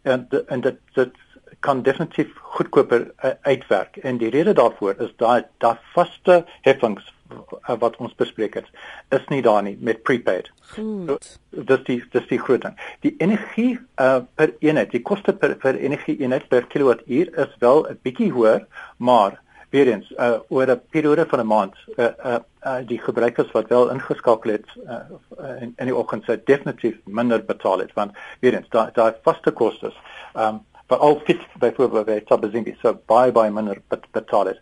[0.03, 1.15] en en dit dit
[1.61, 7.77] kan definitief goedkoper uh, uitwerk en die rede daarvoor is daai daai vaste heffings uh,
[7.79, 8.71] wat ons bespreek het
[9.17, 10.51] is nie daar nie met prepaid.
[10.73, 11.29] Goed.
[11.53, 12.79] So, dis die dis die groot ding.
[13.07, 17.87] Die energie uh, per eenheid, die koste per per energie eenheid per kilowattuur is wel
[17.91, 22.39] 'n bietjie hoër, maar weer eens uh, oor 'n periode van 'n maand uh, uh,
[22.67, 27.45] uh, die gebruikers wat wel ingeskakel het uh, in, in die oggend sou definitief minder
[27.45, 29.95] betaal het want weer eens daai daai vaste kostes
[30.35, 34.61] um, vir al fit byvoorbeeld by Tabazimbi so baie baie minder bet, betaal het.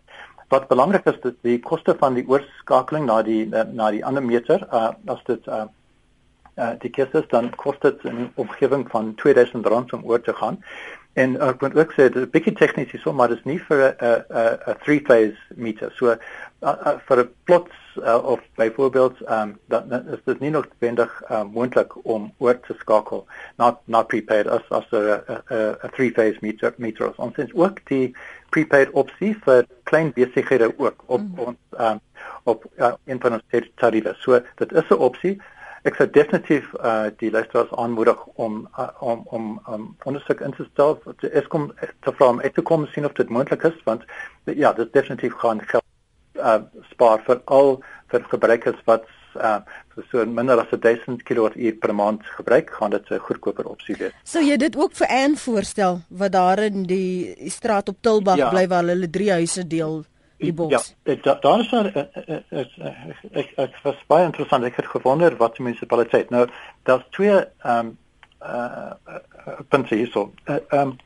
[0.53, 4.65] Wat belangrik is dat die koste van die oorskakeling na die na die ander meter
[4.69, 5.65] uh, as dit uh,
[6.57, 10.61] uh, die kostes dan kostet in omgewing van 2000 rand om oor te gaan.
[11.19, 13.47] En uh, ek moet ook sê dit is bietjie tegnies hier so maar dit is
[13.49, 13.93] nie vir 'n
[14.41, 15.91] 'n 'n three phase meter.
[15.97, 16.17] So uh,
[16.61, 21.95] uh, vir 'n plots uh, of byvoorbeeld um, dan is dit nie noodwendig uh, moontlik
[22.05, 23.25] om oor te skakel
[23.57, 27.11] na na prepaid as as 'n 'n three phase meter meter.
[27.15, 28.15] Ons het ook die
[28.49, 31.39] prepaid opsie vir klein besighede ook op mm.
[31.39, 31.99] ons um,
[32.43, 34.15] op uh, in van ons tariewe.
[34.19, 35.41] So dit is 'n opsie
[35.83, 40.65] ek sou definitief uh, die luisteraars aanmoedig om uh, om om um, ondersoek in te
[40.71, 41.71] stel te Eskom
[42.05, 44.03] te vra om uit te kom sien of dit moontlik is want
[44.45, 45.85] ja dit definitief gaan geld
[46.39, 46.59] uh,
[46.91, 47.79] spaar vir al
[48.11, 49.59] vir gebruikers wat uh,
[50.11, 54.13] so minder as 1000 kWh per maand gebruik gaan dit 'n goedkoper opsie wees.
[54.23, 58.37] So jy dit ook vir Ann voorstel wat daar in die, die straat op Tilbag
[58.37, 58.49] ja.
[58.49, 60.05] bly waar hulle drie huise deel
[60.39, 60.95] die boks.
[61.03, 61.89] Ja, da, daar is daar
[63.31, 64.63] ek ek was baie interessant.
[64.67, 66.31] Ek het gewonder wat die munisipaliteit.
[66.33, 66.47] Nou,
[66.87, 67.97] daar's twee ehm um,
[68.39, 69.19] uh
[69.69, 70.31] punte hierso.
[70.45, 70.97] Ehm uh, um,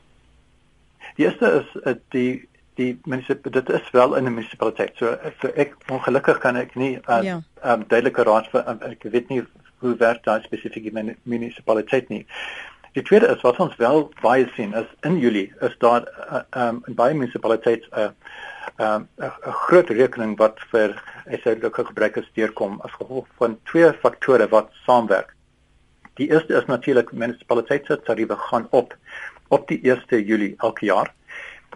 [1.16, 4.94] die eerste is uh, die die munisipaliteit dit is wel in 'n munisipaliteit.
[4.98, 7.42] So, so ek ongelukkig kan ek nie uh, ja.
[7.64, 9.44] um, duidelike raad vir um, ek weet nie
[9.78, 12.26] hoe werk daai spesifieke munisipaliteit nie.
[12.94, 16.84] Die tweede is wat ons wel baie sien is in Julie is daar uh, um,
[16.88, 18.10] in baie munisipaliteite 'n uh,
[18.78, 19.32] um, 'n
[19.66, 20.96] groot rekening wat vir
[21.28, 25.36] SADC gebruikers deurkom as gevolg van twee faktore wat saamwerk.
[26.14, 28.96] Die eerste is natuurlik munisipaliteite tariewe gaan op
[29.48, 31.14] op die 1 Julie elke jaar.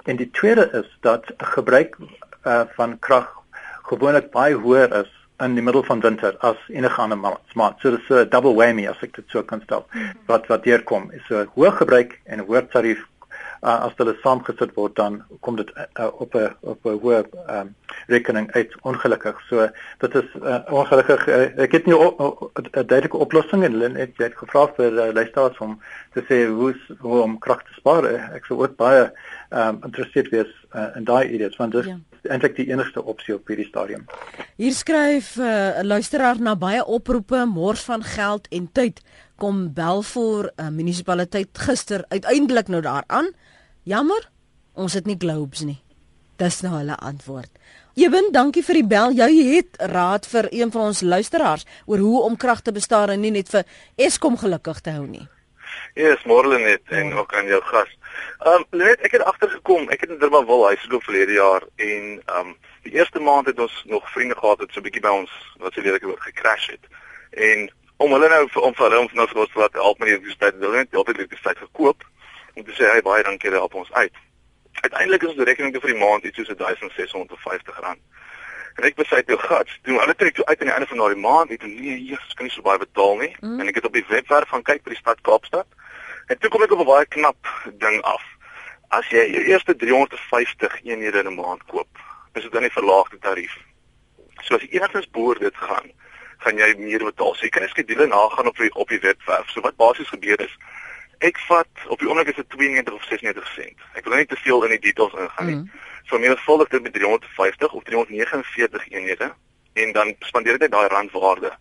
[0.03, 1.97] En die tweede is dat gebruik
[2.45, 3.33] uh, van krag
[3.81, 5.11] gewoonlik baie hoër is
[5.43, 7.17] in die middel van winter as enige ander
[7.53, 7.79] maand.
[7.79, 9.85] So dis 'n double whammy as ek dit so kan stel.
[9.91, 10.13] Mm -hmm.
[10.25, 13.05] Wat wat deurkom is 'n hoë gebruik en 'n hoë tarief
[13.62, 17.76] uh, as hulle saamgesit word dan kom dit uh, op 'n op 'n hoë um,
[18.08, 19.41] rekening uit ongelukkig.
[19.49, 19.68] So
[19.99, 24.32] dit is uh, ongelukkig uh, ek het nie 'n duidelike oplossing en Lynn het jy
[24.36, 25.80] gevra vir uh, luisteraars om
[26.14, 28.05] te sê hoe hoe om krag te spaar.
[28.34, 29.12] Ek sou ook baie
[29.49, 31.97] um, geïnteresseerd wees uh, in daai idees want dit ja.
[32.28, 34.05] eintlik die enigste opsie op hierdie stadium.
[34.55, 39.01] Hier skryf 'n uh, luisteraar na baie oproepe mors van geld en tyd
[39.36, 43.32] kom Belfour uh, munisipaliteit gister uiteindelik nou daaraan.
[43.88, 44.25] Jammer,
[44.75, 45.77] ons het nie globes nie.
[46.41, 47.51] Dis nou hulle antwoord.
[47.95, 49.13] Eben, dankie vir die bel.
[49.15, 53.23] Jy het raad vir een van ons luisteraars oor hoe om krag te bestaar en
[53.23, 53.63] nie net vir
[53.95, 55.23] Eskom gelukkig te hou nie.
[55.95, 57.93] Ja, yes, môre net en ook aan jou gas.
[58.43, 62.03] Ehm um, net ek het agtergekom, ek het in Durbanville huis gekoop verlede jaar en
[62.19, 65.15] ehm um, die eerste maand het ons nog vriende gehad wat so 'n bietjie by
[65.21, 65.31] ons
[65.63, 66.91] wat se lelik oor gecrash het.
[67.31, 67.69] En
[68.03, 70.59] om hulle nou om vir hulle om nou vir ons wat help met die universiteit,
[70.59, 72.03] hulle het altyd elektrisiteit gekoop
[72.58, 74.14] om te sê hy baie dankie dat help ons uit.
[74.82, 78.01] Uiteindelik is ons rekening vir die maand iets soos 1650 rand.
[78.78, 81.22] En ek besluit jou gats, toe hulle trek toe uit aan die einde van daardie
[81.22, 83.32] maand, ek nee, Jesus, kan nie so baie betaal nie.
[83.41, 83.60] Mm.
[83.62, 85.66] En ek het op die webwerf gaan kyk by die stad Kaapstad.
[86.30, 88.24] En toe kom ek op 'n baie knap ding af.
[88.93, 91.89] As jy jou eerste 350 eenhede in 'n maand koop,
[92.34, 93.58] is dit dan 'n verlaagde tarief.
[94.45, 95.91] So as jy enigstens boor dit gaan,
[96.38, 97.34] gaan jy meer betaal.
[97.36, 99.49] So jy kan skedule nagaan op die op die webwerf.
[99.49, 100.58] So wat basies gebeur is
[101.20, 103.86] Ek vat op die oomblik is dit 92 of 96 sent.
[103.97, 105.55] Ek wil nie te veel in die details ingaan nie.
[105.55, 105.72] Mm.
[106.07, 109.34] So volg dit met 350 of 349 eenhede
[109.74, 111.51] en dan spandeer jy daai randwaarde.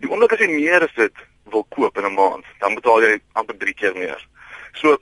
[0.00, 3.20] Die oomblik as jy meer as dit wil koop in 'n maand, dan betaal jy
[3.32, 4.28] amper 3 keer meer.
[4.72, 4.96] So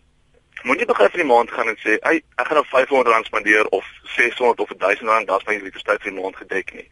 [0.64, 3.84] moenie begin vir die maand gaan en sê, "Ag, ek gaan nou R500 spandeer of
[4.16, 6.88] 600 of R1000, dan span jy vir die maand gedek nie."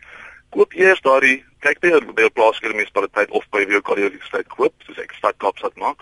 [0.51, 4.75] Koop eers daardie, kyk by jou by jou plaaslike munisipaliteit of by jou karrieriesiteit koop,
[4.87, 6.01] soos ek stad Kaapstad maak.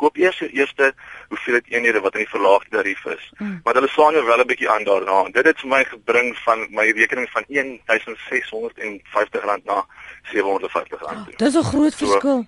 [0.00, 0.92] Koop eers jou eerste
[1.28, 3.24] hoeveelheid eenhede wat in die verlaagde tarief is.
[3.38, 3.60] Mm.
[3.64, 5.18] Maar hulle slaan jou wel 'n bietjie aan daarna.
[5.32, 9.86] Dit het vir my gebring van my rekening van R1650 na
[10.32, 11.02] R750.
[11.02, 12.42] Oh, dis 'n groot verskil.
[12.42, 12.46] So,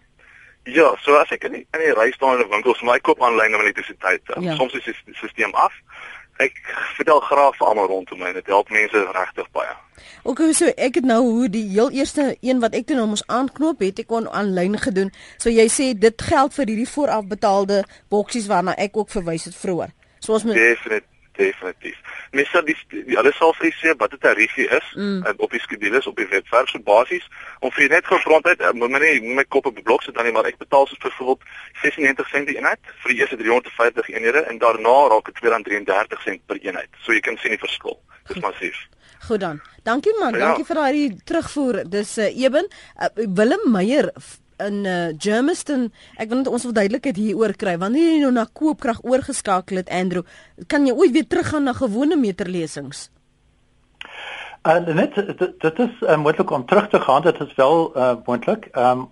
[0.64, 2.98] Ja, so as ek in die, in die ry staan in 'n winkel, so my
[3.00, 4.22] koop aanlyn om elektrisiteit.
[4.40, 4.54] Ja.
[4.54, 5.74] Soms is die stelsel af.
[6.42, 6.58] Ek
[6.96, 9.74] vertel graag vir almal rondom my, dit help mense regtig baie.
[10.22, 13.08] Ook okay, so ek het nou hoe die heel eerste een wat ek toe nou
[13.10, 15.12] moes aanknoop het, ek kon aanlyn gedoen.
[15.42, 17.82] So jy sê dit geld vir hierdie voorafbetaalde
[18.12, 19.94] boksies waarna ek ook verwys het vroeër.
[20.22, 21.98] So ons moet Definitief definitief.
[22.36, 25.38] Mense die, die hulle sal vir sê wat die tariefie is mm.
[25.38, 27.26] op die skedules op die webwerf so basies
[27.60, 30.28] om vir net gefrontheid uh, moet my nie my kop op die blok sit dan
[30.28, 31.44] nie maar ek betaal soos byvoorbeeld
[31.82, 36.46] 96 sent die eenheid vir die eerste 350 eenhede en daarna raak dit 233 sent
[36.46, 36.90] per eenheid.
[37.06, 37.98] So jy kan sien die verskil.
[38.28, 38.86] Dis massief.
[39.26, 39.60] Goed dan.
[39.86, 40.48] Dankie man, ja.
[40.48, 41.82] dankie vir daai terugvoer.
[41.90, 44.10] Dis uh, Eben uh, Willem Meyer
[44.60, 45.88] in uh, Germiston.
[46.20, 47.76] Ek wil net ons verduidelikheid hieroor kry.
[47.80, 50.24] Wanneer jy nou na koopkrag oorgeskakel het, Andrew,
[50.68, 53.08] kan jy ooit weer teruggaan na gewone meterlesings?
[54.68, 57.22] En uh, net dit is uh, moontlik om terug te gaan.
[57.22, 58.68] Dit is wel uh, moontlik.
[58.78, 59.08] Um,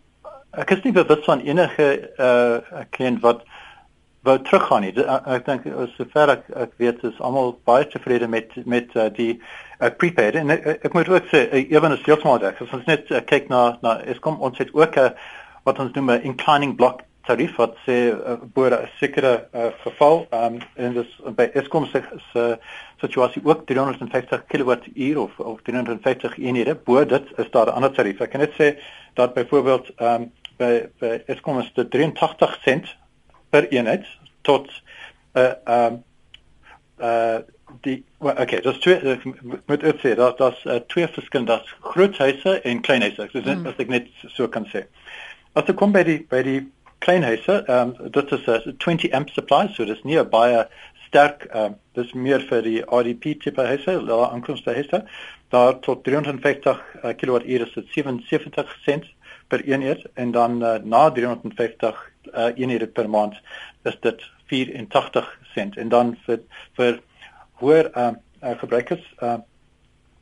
[0.50, 1.88] ek is nie bewus van enige
[2.18, 3.44] uh kliënt wat
[4.26, 4.90] wou teruggaan nie.
[5.06, 9.69] Ek dink sover ek ek weet is almal baie tevrede met met uh, die uh,
[9.88, 12.60] prepaid en ek, ek moet ook sê ewen is heeltemal reg.
[12.60, 15.10] As ons net uh, kyk na na Eskom ons het ook 'n uh,
[15.64, 20.26] wat ons noem 'n inclining block tarief wat sê uh, boere 'n sekere uh, geval
[20.30, 22.02] um, en dis by Eskom se
[22.34, 22.56] uh,
[23.00, 28.20] situasie ook 350 kWh of of 350 eenhede bo dit is daar 'n ander tarief.
[28.20, 28.78] Ek kan net sê
[29.14, 32.96] dat byvoorbeeld um, by by Eskom is dit 83 sent
[33.50, 34.06] per eenheid
[34.42, 34.68] tot
[35.34, 36.04] 'n uh, um,
[37.00, 37.40] uh
[37.84, 39.18] die okay, dis twee
[39.70, 41.60] met dit sê dat dat uh, twee verskillende
[41.92, 43.28] groot huise en klein huise.
[43.32, 43.66] Dis mm.
[43.66, 44.84] as ek net so kan sê.
[45.54, 46.60] As ek kom by die by die
[47.00, 50.66] kleinhuise, ehm um, dit is 'n 20 amp supply, so dis nie 'n baie
[51.06, 55.02] sterk uh, dis meer vir die RDP tipe huise, lae aankomste huise.
[55.48, 59.08] Daar tot 350 uh, kWh is dit 77 sent
[59.48, 63.34] per eenheid en dan uh, na 350 uh, eenhede per maand
[63.84, 65.76] is dit 84 sent.
[65.76, 66.42] En dan vir
[66.78, 66.98] vir
[67.60, 68.10] hoër uh,
[68.42, 69.38] uh, verbruikers uh,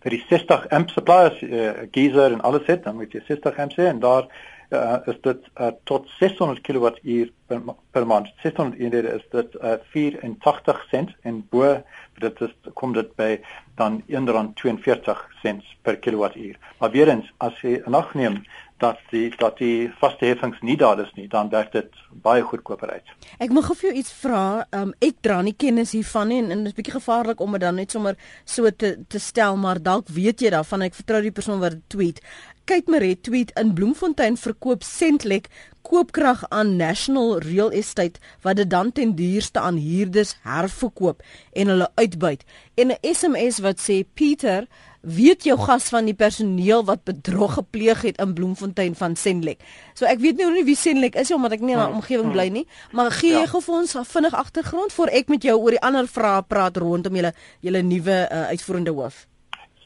[0.03, 3.75] vir die 60 amp suppliers uh, geyser en alles het dan moet jy 60 amp
[3.75, 4.29] sê en daar
[4.71, 8.31] uh, is dit uh, tot 600 kWh per, per maand.
[8.43, 11.77] 600 eenhede is dit uh, 84 sent en bo
[12.19, 13.37] dit is kom dit by
[13.79, 16.59] dan 1.42 sent per kilowattuur.
[16.79, 18.43] Maar weer eens as jy nag neem
[18.79, 22.91] dat die dat die vaste heffings nie daar is nie, dan werk dit baie goedkoper
[22.91, 23.15] uit.
[23.43, 24.43] Ek mag vir jou iets vra.
[24.75, 27.65] Um, ek dra nie kennis hiervan nie en, en dit is bietjie gevaarlik om dit
[27.65, 30.87] dan net sommer so te te stel, maar dalk weet jy daarvan.
[30.87, 32.23] Ek vertrou die persoon wat dit tweet.
[32.69, 35.47] Kate Marie tweet in Bloemfontein verkoop Sentlek
[35.89, 41.89] koopkrag aan National Real Estate wat dit dan ten duurste aan huurders herverkoop en hulle
[41.95, 42.45] uitbuit.
[42.75, 44.67] En 'n SMS wat sê Pieter,
[45.01, 49.61] weet jou gas van die personeel wat bedrog gepleeg het in Bloemfontein van Sentlek.
[49.95, 51.97] So ek weet nou nie wie Sentlek is omdat ek nie in daai hmm.
[51.97, 53.47] omgewing bly nie, maar gee jy ja.
[53.47, 57.15] gou vir ons vinnig agtergrond voor ek met jou oor die ander vrae praat rondom
[57.15, 59.27] julle julle nuwe uh, uitvoerende hoof.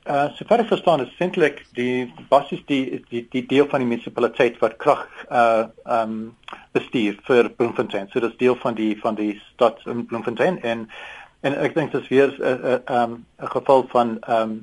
[0.03, 4.57] Uh sover ek verstaan is eintlik die basies die die die deel van die munisipaliteit
[4.59, 6.33] wat krag uh um
[6.75, 8.09] bestuur vir Bloemfontein.
[8.11, 10.89] So dit is deel van die van die stad in Bloemfontein en
[11.47, 14.57] en ek dink dit is weer 'n uh, uh, um 'n geval van um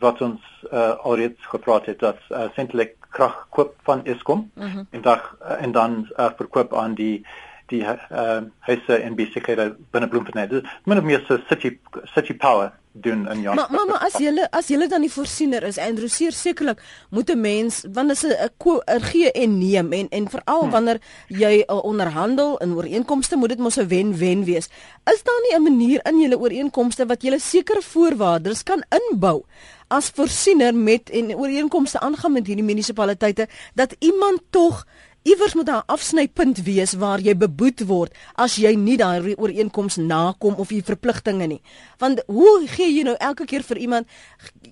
[0.00, 0.40] wat ons
[0.72, 4.86] uh alreeds gepraat het dat uh, eintlik krag koop van Eskom mm -hmm.
[4.90, 7.26] en dan uh, en dan uh, verkoop aan die
[7.66, 10.48] die uh huise en besighede binne Bloemfontein.
[10.48, 13.54] Dit is min of meer so city city power doen in jou.
[13.54, 17.40] Maar maar as jy as jy dan die voorsiener is, Andrew seer sekerlik moet 'n
[17.40, 18.50] mens want dit is 'n
[18.86, 20.70] 'n gee en neem en en veral hmm.
[20.70, 24.68] wanneer jy uh, onderhandel in ooreenkomste moet dit mos 'n wen-wen wees.
[25.04, 29.44] Is daar nie 'n manier in julle ooreenkomste wat julle sekere voorwaardes kan inbou?
[29.88, 34.84] as voorsiener met en ooreenkomste aangaan met hierdie munisipaliteite dat iemand tog
[35.28, 39.96] iewers moet daar 'n afsnypunt wees waar jy beboet word as jy nie daai ooreenkoms
[39.96, 41.62] nakom of jy verpligtinge nie.
[41.98, 44.06] Want hoe gee jy nou elke keer vir iemand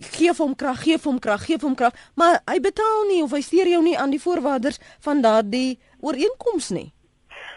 [0.00, 3.06] gee vir hom krag, gee vir hom krag, gee vir hom krag, maar hy betaal
[3.08, 6.92] nie of hy steur jou nie aan die voorwaardes van daardie ooreenkoms nie.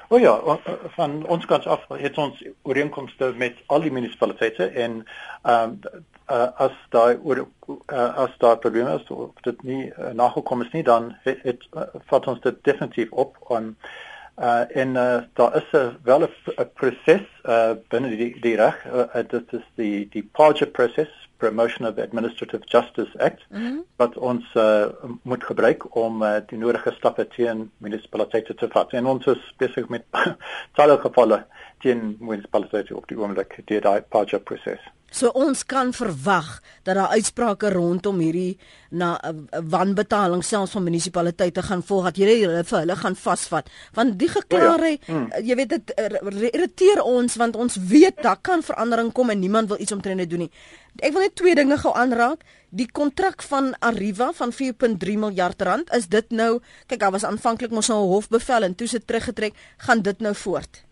[0.09, 0.59] O oh ja,
[0.95, 5.05] van ons kant af het ons ooreenkomste met al die munisipaliteite en
[5.43, 10.11] ehm um, uh, as daai oor uh, as daar probleme is of dit nie uh,
[10.13, 13.75] nagekom is nie dan het, het uh, vat ons dit definitief op en
[14.39, 19.23] uh, en uh, daar is 'n wel 'n proses uh, binne die die reg uh,
[19.27, 23.83] dit is die die project process promotion of administrative justice act mm -hmm.
[23.95, 24.85] wat ons uh,
[25.21, 29.87] moet gebruik om uh, die nodige stappe teen munisipaliteite te vat en ons is besig
[29.87, 30.03] met
[30.77, 31.45] talle gevalle
[31.79, 37.15] teen munisipaliteite op die oomblik deur daai project process So ons kan verwag dat daar
[37.17, 38.59] uitsprake rondom hierdie
[38.93, 39.33] na uh,
[39.65, 44.29] wanbetaling selfs van munisipaliteite gaan volg dat jy hulle vir hulle gaan vasvat want die
[44.29, 45.15] geklare oh ja.
[45.15, 45.25] mm.
[45.47, 45.93] jy weet dit
[46.51, 50.29] irriteer ons want ons weet daar kan verandering kom en niemand wil iets omtrent dit
[50.29, 50.51] doen nie.
[51.01, 52.43] Ek wil net twee dinge gou aanraak.
[52.75, 56.59] Die kontrak van Arriva van 4.3 miljard rand, is dit nou
[56.91, 60.35] kyk daar was aanvanklik mos nou 'n hofbevel en toe se teruggetrek, gaan dit nou
[60.35, 60.83] voort?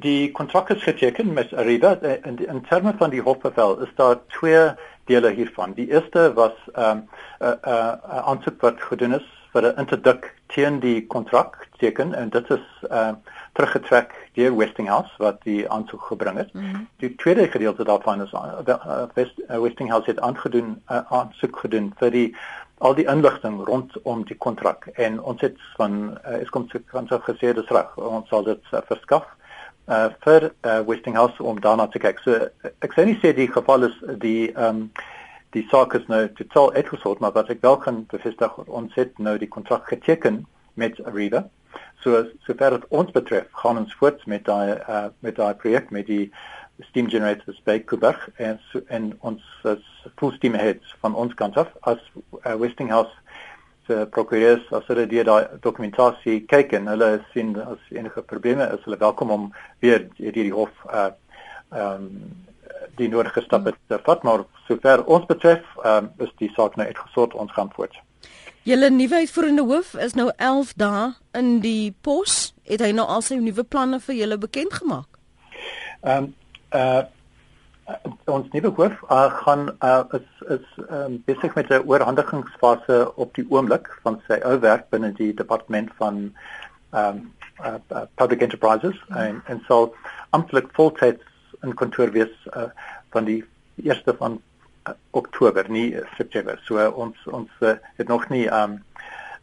[0.00, 4.70] Die kontrak is geteken met Arriva in in terme van die hofbevel is daar twee
[5.04, 5.72] dele hiervan.
[5.72, 7.06] Die eerste was ehm, 'n um,
[7.38, 12.14] 'n uh, 'n uh, aansoek wat gedoen is vir 'n interdik teen die kontrak teken
[12.14, 13.12] en dit is uh,
[13.52, 16.52] teruggetrek deur Westinghouse wat die aansoek gebring het.
[16.52, 16.88] Mm -hmm.
[16.96, 22.10] Die tweede gedeelte daarvan is uh, West, uh, Westinghouse het aangedoen uh, aansoek gedoen vir
[22.10, 22.36] die
[22.78, 27.22] al die inligting rondom die kontrak en ons het van uh, Eskom se kant af
[27.22, 29.45] gesê dis reg ons sal dit uh, verskaf uh
[29.86, 32.18] vir uh, Westinghouse om daarna te kyk.
[32.24, 32.48] So
[32.82, 34.88] ek sê nie sê die geval is die ehm um,
[35.54, 39.38] die saak is nou totaal uitgesort, maar wat ek wel kan bevestig ons het nou
[39.40, 40.42] die kontrak geteken
[40.74, 41.46] met Arriva.
[42.04, 46.10] So sover dit ons betref, gaan ons voort met daai uh met daai projek met
[46.10, 46.26] die
[46.90, 49.86] steam generators by Kuberg en so, en ons is
[50.20, 52.02] full steam ahead van ons kant af as
[52.44, 53.14] uh, Westinghouse
[53.90, 58.84] uh, prokureurs as hulle die daai dokumentasie kyk en hulle sien as enige probleme is
[58.84, 59.46] hulle welkom om
[59.84, 61.10] weer hierdie hof uh
[61.74, 62.10] ehm um,
[62.96, 67.34] die nodige stappe te vat maar sover ons betref um, is die saak nou uitgesort
[67.34, 67.96] ons gaan voort.
[68.66, 71.02] Julle nuwe uitvoerende hoof is nou 11 dae
[71.38, 72.54] in die pos.
[72.66, 75.20] Het hy nou al sy nuwe planne vir julle bekend gemaak?
[76.02, 76.32] Ehm um,
[76.74, 77.04] uh,
[78.24, 83.46] ons nuwe hoof uh, gaan uh, is is um, besig met 'n oorhandigingsfase op die
[83.48, 86.32] oomblik van sy ou werk binne die departement van
[86.90, 87.32] ehm um,
[87.64, 89.16] uh, uh, public enterprises mm.
[89.16, 89.94] en en so
[90.30, 91.22] amptelik voltyds
[91.62, 92.68] in kantoor wees uh,
[93.10, 93.44] van die
[93.82, 94.40] eerste van
[94.88, 98.82] uh, Oktober nie September so uh, ons ons uh, het nog nie um,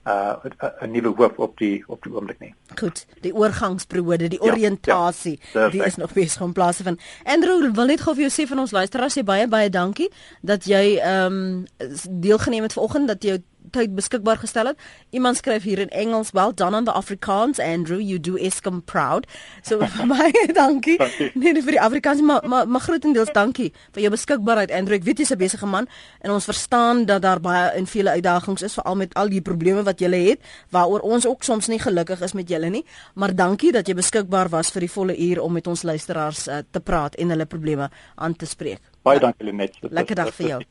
[0.05, 0.35] uh
[0.81, 2.53] 'n nuwe hoof op die op die oomblik nie.
[2.79, 7.01] Goed, die oorgangsperiode, die oriëntasie, ja, ja, die is nog besig om plaas te vind.
[7.23, 10.09] Andrew, wil net gou vir jou sê van ons luisteraars, jy baie baie dankie
[10.41, 11.65] dat jy ehm um,
[12.09, 13.39] deelgeneem het vanoggend dat jy
[13.73, 14.79] tyd beskikbaar gestel het.
[15.11, 19.27] Iemand skryf hier in Engels, well done on the Afrikaans Andrew, you do Eskom proud.
[19.61, 19.81] So
[20.13, 20.97] baie dankie.
[21.33, 24.97] Nee, nie vir die Afrikaans, maar maar, maar grootendeels dankie vir jou beskikbaarheid Andrew.
[24.99, 25.87] Ek weet jy's 'n besige man
[26.21, 29.83] en ons verstaan dat daar baie en vele uitdagings is veral met al die probleme
[29.83, 32.85] wat jy het waaroor ons ook soms nie gelukkig is met julle nie.
[33.15, 36.61] Maar dankie dat jy beskikbaar was vir die volle uur om met ons luisteraars uh,
[36.71, 38.81] te praat en hulle probleme aan te spreek.
[39.03, 39.77] Baie dankie Lenet.
[39.81, 40.63] Lekker dag vir jou.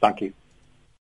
[0.00, 0.34] Dankie.